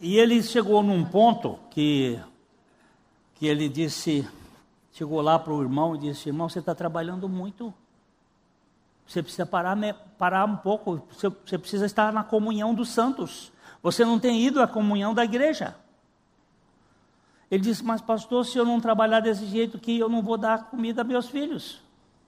E 0.00 0.16
ele 0.16 0.42
chegou 0.42 0.82
num 0.82 1.04
ponto 1.04 1.58
que, 1.70 2.18
que 3.34 3.46
ele 3.46 3.68
disse, 3.68 4.26
chegou 4.92 5.20
lá 5.20 5.38
para 5.38 5.52
o 5.52 5.60
irmão 5.60 5.94
e 5.94 5.98
disse, 5.98 6.30
irmão, 6.30 6.48
você 6.48 6.60
está 6.60 6.74
trabalhando 6.74 7.28
muito. 7.28 7.74
Você 9.06 9.22
precisa 9.22 9.44
parar, 9.44 9.76
parar 10.16 10.44
um 10.46 10.56
pouco, 10.56 11.02
você, 11.10 11.28
você 11.28 11.58
precisa 11.58 11.84
estar 11.84 12.12
na 12.12 12.22
comunhão 12.22 12.72
dos 12.72 12.88
santos. 12.88 13.52
Você 13.82 14.04
não 14.04 14.18
tem 14.18 14.40
ido 14.40 14.62
à 14.62 14.68
comunhão 14.68 15.12
da 15.12 15.24
igreja. 15.24 15.74
Ele 17.50 17.62
disse, 17.62 17.84
mas 17.84 18.00
pastor, 18.00 18.46
se 18.46 18.56
eu 18.56 18.64
não 18.64 18.80
trabalhar 18.80 19.20
desse 19.20 19.46
jeito 19.46 19.78
que 19.78 19.98
eu 19.98 20.08
não 20.08 20.22
vou 20.22 20.38
dar 20.38 20.70
comida 20.70 21.02
a 21.02 21.04
meus 21.04 21.28
filhos. 21.28 21.82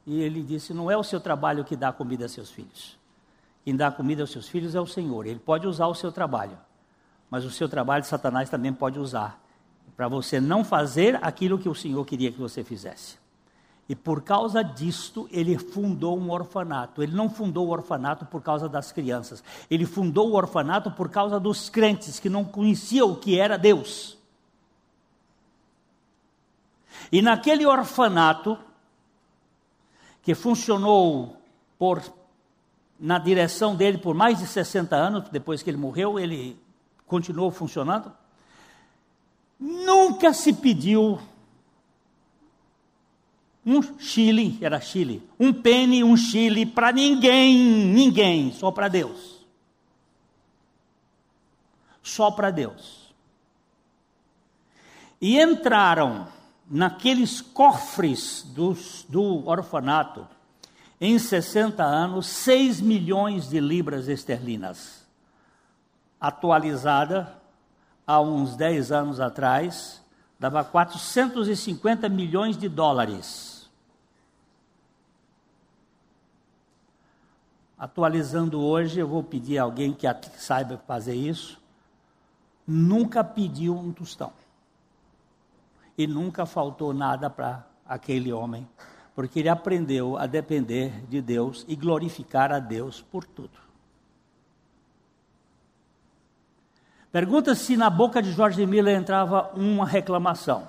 E 0.07 0.21
ele 0.21 0.43
disse, 0.43 0.75
não 0.75 0.91
é 0.91 0.97
o 0.97 1.05
seu 1.05 1.21
trabalho 1.21 1.65
que 1.65 1.77
dá 1.77 1.93
comida 1.93 2.25
a 2.25 2.29
seus 2.29 2.51
filhos. 2.51 2.99
Quem 3.65 3.77
dá 3.77 3.91
comida 3.91 4.23
aos 4.23 4.31
seus 4.31 4.49
filhos 4.49 4.75
é 4.75 4.81
o 4.81 4.87
Senhor. 4.87 5.27
Ele 5.27 5.39
pode 5.39 5.67
usar 5.67 5.87
o 5.87 5.95
seu 5.95 6.11
trabalho 6.11 6.59
mas 7.33 7.47
o 7.47 7.51
seu 7.51 7.67
trabalho 7.67 8.05
Satanás 8.05 8.51
também 8.51 8.75
pode 8.75 8.99
usar 8.99 9.43
para 9.97 10.07
você 10.07 10.39
não 10.39 10.63
fazer 10.63 11.19
aquilo 11.23 11.59
que 11.59 11.67
o 11.67 11.75
Senhor 11.75 12.05
queria 12.05 12.31
que 12.31 12.39
você 12.39 12.63
fizesse. 12.63 13.17
E 13.89 13.97
por 13.97 14.21
causa 14.21 14.63
disto, 14.63 15.27
ele 15.33 15.57
fundou 15.57 16.19
um 16.19 16.31
orfanato. 16.31 17.03
Ele 17.03 17.17
não 17.17 17.31
fundou 17.31 17.69
o 17.69 17.71
orfanato 17.71 18.27
por 18.27 18.43
causa 18.43 18.69
das 18.69 18.93
crianças. 18.93 19.43
Ele 19.71 19.87
fundou 19.87 20.31
o 20.31 20.35
orfanato 20.35 20.91
por 20.91 21.09
causa 21.09 21.41
dos 21.41 21.71
crentes 21.71 22.21
que 22.21 22.29
não 22.29 22.45
conheciam 22.45 23.13
o 23.13 23.17
que 23.17 23.39
era 23.39 23.57
Deus. 23.57 24.19
E 27.11 27.21
naquele 27.21 27.67
orfanato, 27.67 28.59
que 30.23 30.35
funcionou 30.35 31.37
por, 31.79 32.03
na 32.99 33.19
direção 33.19 33.75
dele 33.75 33.99
por 33.99 34.15
mais 34.15 34.39
de 34.39 34.47
60 34.47 34.95
anos, 34.95 35.29
depois 35.29 35.63
que 35.63 35.71
ele 35.71 35.77
morreu, 35.77 36.19
ele 36.19 36.57
continuou 37.07 37.51
funcionando. 37.51 38.13
Nunca 39.59 40.33
se 40.33 40.53
pediu 40.53 41.21
um 43.65 43.99
Chile, 43.99 44.59
era 44.61 44.81
Chile, 44.81 45.29
um 45.39 45.53
pene, 45.53 46.03
um 46.03 46.17
Chile 46.17 46.67
para 46.67 46.91
ninguém, 46.91 47.57
ninguém, 47.57 48.53
só 48.53 48.71
para 48.71 48.89
Deus. 48.89 49.47
Só 52.03 52.31
para 52.31 52.51
Deus. 52.51 53.15
E 55.21 55.41
entraram 55.41 56.27
naqueles 56.71 57.41
cofres 57.41 58.43
dos, 58.43 59.05
do 59.09 59.47
orfanato, 59.49 60.27
em 61.01 61.19
60 61.19 61.83
anos, 61.83 62.27
6 62.27 62.81
milhões 62.81 63.49
de 63.49 63.61
libras 63.61 64.09
esterlinas 64.09 65.03
atualizada 66.23 67.37
há 68.07 68.21
uns 68.21 68.55
10 68.55 68.93
anos 68.93 69.19
atrás, 69.19 70.01
dava 70.39 70.63
450 70.63 72.09
milhões 72.09 72.57
de 72.57 72.69
dólares. 72.69 73.69
Atualizando 77.77 78.61
hoje, 78.61 79.01
eu 79.01 79.09
vou 79.09 79.25
pedir 79.25 79.59
a 79.59 79.65
alguém 79.65 79.93
que 79.93 80.07
saiba 80.39 80.81
fazer 80.87 81.17
isso. 81.17 81.61
Nunca 82.65 83.25
pediu 83.25 83.77
um 83.77 83.93
tostão. 83.93 84.33
E 86.03 86.07
nunca 86.09 86.45
faltou 86.45 86.93
nada 86.93 87.31
para 87.31 87.65
aquele 87.87 88.33
homem, 88.33 88.69
porque 89.15 89.39
ele 89.39 89.49
aprendeu 89.49 90.17
a 90.17 90.27
depender 90.27 91.07
de 91.07 91.23
Deus 91.23 91.65
e 91.69 91.77
glorificar 91.77 92.51
a 92.51 92.59
Deus 92.59 93.01
por 93.01 93.25
tudo. 93.25 93.57
Pergunta 97.13 97.55
se 97.55 97.77
na 97.77 97.89
boca 97.89 98.21
de 98.21 98.33
Jorge 98.33 98.67
Miller 98.67 98.99
entrava 98.99 99.53
uma 99.55 99.87
reclamação. 99.87 100.67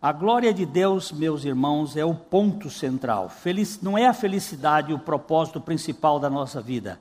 A 0.00 0.10
glória 0.10 0.52
de 0.52 0.66
Deus, 0.66 1.12
meus 1.12 1.44
irmãos, 1.44 1.96
é 1.96 2.04
o 2.04 2.16
ponto 2.16 2.68
central. 2.68 3.28
Feliz, 3.28 3.80
não 3.80 3.96
é 3.96 4.08
a 4.08 4.12
felicidade 4.12 4.92
o 4.92 4.98
propósito 4.98 5.60
principal 5.60 6.18
da 6.18 6.28
nossa 6.28 6.60
vida, 6.60 6.98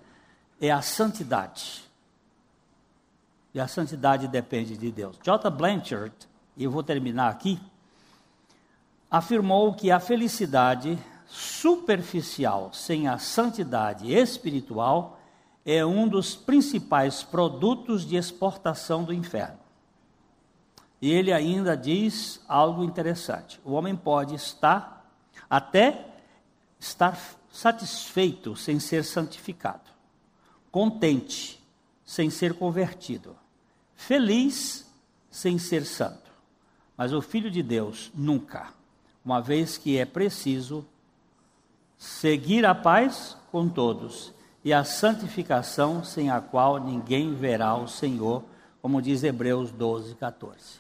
é 0.61 0.69
a 0.69 0.83
santidade. 0.83 1.89
E 3.53 3.59
a 3.59 3.67
santidade 3.67 4.27
depende 4.27 4.77
de 4.77 4.91
Deus. 4.91 5.17
J. 5.23 5.49
Blanchard, 5.49 6.13
e 6.55 6.63
eu 6.63 6.71
vou 6.71 6.83
terminar 6.83 7.29
aqui, 7.29 7.59
afirmou 9.09 9.73
que 9.73 9.91
a 9.91 9.99
felicidade 9.99 10.97
superficial 11.27 12.71
sem 12.73 13.07
a 13.07 13.17
santidade 13.17 14.13
espiritual 14.13 15.19
é 15.65 15.85
um 15.85 16.07
dos 16.07 16.35
principais 16.35 17.23
produtos 17.23 18.05
de 18.05 18.15
exportação 18.15 19.03
do 19.03 19.13
inferno. 19.13 19.59
E 21.01 21.11
ele 21.11 21.33
ainda 21.33 21.75
diz 21.75 22.43
algo 22.47 22.83
interessante: 22.83 23.59
o 23.63 23.73
homem 23.73 23.95
pode 23.95 24.35
estar, 24.35 25.09
até 25.49 26.05
estar 26.79 27.19
satisfeito 27.51 28.55
sem 28.55 28.79
ser 28.79 29.03
santificado, 29.03 29.89
contente 30.71 31.61
sem 32.03 32.29
ser 32.29 32.53
convertido, 32.53 33.35
feliz 34.01 34.85
sem 35.29 35.57
ser 35.57 35.85
santo. 35.85 36.31
Mas 36.97 37.13
o 37.13 37.21
Filho 37.21 37.49
de 37.49 37.61
Deus 37.61 38.11
nunca, 38.13 38.73
uma 39.23 39.39
vez 39.39 39.77
que 39.77 39.97
é 39.97 40.05
preciso 40.05 40.85
seguir 41.97 42.65
a 42.65 42.73
paz 42.73 43.37
com 43.51 43.69
todos 43.69 44.33
e 44.63 44.73
a 44.73 44.83
santificação 44.83 46.03
sem 46.03 46.29
a 46.29 46.41
qual 46.41 46.79
ninguém 46.79 47.35
verá 47.35 47.75
o 47.75 47.87
Senhor, 47.87 48.43
como 48.81 49.01
diz 49.01 49.23
Hebreus 49.23 49.71
12, 49.71 50.15
14. 50.15 50.79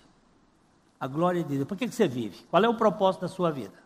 A 0.99 1.07
glória 1.07 1.43
de 1.43 1.55
Deus. 1.55 1.67
Por 1.67 1.77
que, 1.77 1.87
você 1.87 2.07
vive? 2.07 2.43
Qual 2.49 2.63
é 2.63 2.69
o 2.69 2.75
propósito 2.75 3.21
da 3.21 3.27
sua 3.27 3.51
vida? 3.51 3.81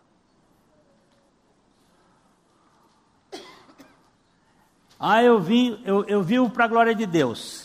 Ah, 4.97 5.21
eu 5.21 5.39
vim, 5.41 5.81
eu, 5.83 6.05
eu 6.05 6.23
vivo 6.23 6.49
para 6.49 6.65
a 6.65 6.67
glória 6.67 6.95
de 6.95 7.05
Deus. 7.05 7.64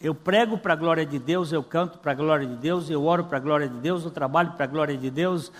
Eu 0.00 0.14
prego 0.14 0.58
para 0.58 0.74
a 0.74 0.76
glória 0.76 1.06
de 1.06 1.18
Deus, 1.18 1.52
eu 1.52 1.62
canto 1.62 1.98
para 1.98 2.12
a 2.12 2.14
glória 2.14 2.46
de 2.46 2.56
Deus, 2.56 2.90
eu 2.90 3.02
oro 3.04 3.24
para 3.24 3.38
a 3.38 3.40
glória 3.40 3.66
de 3.66 3.78
Deus, 3.78 4.04
eu 4.04 4.10
trabalho 4.10 4.52
para 4.52 4.64
a 4.64 4.68
glória 4.68 4.96
de 4.96 5.10
Deus, 5.10 5.50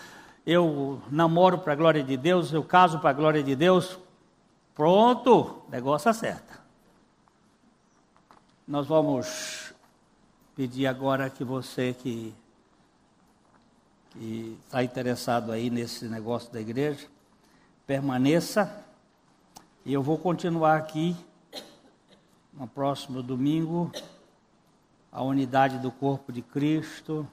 eu 0.44 1.00
namoro 1.10 1.58
para 1.58 1.72
a 1.72 1.76
glória 1.76 2.02
de 2.02 2.16
Deus, 2.18 2.52
eu 2.52 2.62
caso 2.62 2.98
para 2.98 3.10
a 3.10 3.14
glória 3.14 3.42
de 3.42 3.56
Deus. 3.56 3.98
Pronto, 4.74 5.62
negócio 5.70 6.10
acerta. 6.10 6.60
Nós 8.68 8.86
vamos 8.86 9.72
pedir 10.54 10.86
agora 10.86 11.30
que 11.30 11.42
você 11.42 11.94
que 11.94 12.34
está 14.66 14.84
interessado 14.84 15.50
aí 15.50 15.70
nesse 15.70 16.04
negócio 16.06 16.52
da 16.52 16.60
igreja, 16.60 17.06
permaneça. 17.86 18.84
E 19.84 19.94
eu 19.94 20.02
vou 20.02 20.18
continuar 20.18 20.76
aqui 20.76 21.16
no 22.52 22.66
próximo 22.66 23.22
domingo 23.22 23.90
a 25.16 25.22
unidade 25.22 25.78
do 25.78 25.90
corpo 25.90 26.30
de 26.30 26.42
Cristo 26.42 27.26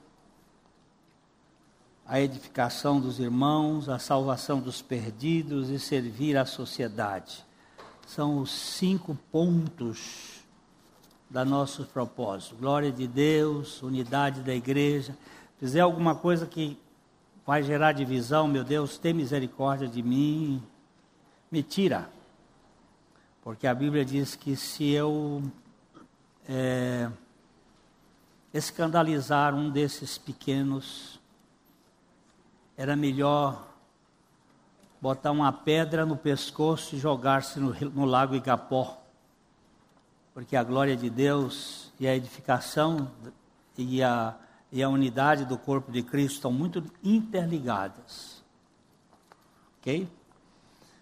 a 2.06 2.20
edificação 2.20 3.00
dos 3.00 3.18
irmãos, 3.18 3.88
a 3.88 3.98
salvação 3.98 4.60
dos 4.60 4.82
perdidos 4.82 5.70
e 5.70 5.78
servir 5.78 6.36
à 6.36 6.44
sociedade. 6.44 7.44
São 8.06 8.38
os 8.38 8.50
cinco 8.50 9.16
pontos 9.32 10.44
da 11.30 11.44
nosso 11.44 11.84
propósito. 11.84 12.56
Glória 12.56 12.92
de 12.92 13.06
Deus, 13.06 13.82
unidade 13.82 14.42
da 14.42 14.54
igreja. 14.54 15.16
Fizer 15.58 15.80
alguma 15.80 16.14
coisa 16.14 16.46
que 16.46 16.78
vai 17.46 17.62
gerar 17.62 17.92
divisão, 17.92 18.46
meu 18.46 18.64
Deus, 18.64 18.98
tem 18.98 19.14
misericórdia 19.14 19.88
de 19.88 20.02
mim, 20.02 20.62
me 21.50 21.62
tira. 21.62 22.10
Porque 23.42 23.66
a 23.66 23.74
Bíblia 23.74 24.04
diz 24.04 24.34
que 24.36 24.56
se 24.56 24.90
eu 24.90 25.42
é, 26.46 27.10
escandalizar 28.54 29.52
um 29.52 29.68
desses 29.68 30.16
pequenos, 30.16 31.20
era 32.76 32.94
melhor 32.94 33.66
botar 35.00 35.32
uma 35.32 35.52
pedra 35.52 36.06
no 36.06 36.16
pescoço 36.16 36.94
e 36.94 36.98
jogar-se 36.98 37.58
no, 37.58 37.74
no 37.90 38.04
lago 38.04 38.36
Igapó. 38.36 39.02
Porque 40.32 40.56
a 40.56 40.62
glória 40.62 40.96
de 40.96 41.10
Deus 41.10 41.92
e 41.98 42.06
a 42.06 42.14
edificação 42.14 43.10
e 43.76 44.02
a, 44.02 44.36
e 44.70 44.82
a 44.82 44.88
unidade 44.88 45.44
do 45.44 45.58
corpo 45.58 45.90
de 45.90 46.02
Cristo 46.02 46.36
estão 46.36 46.52
muito 46.52 46.82
interligadas. 47.02 48.42
Ok? 49.80 50.08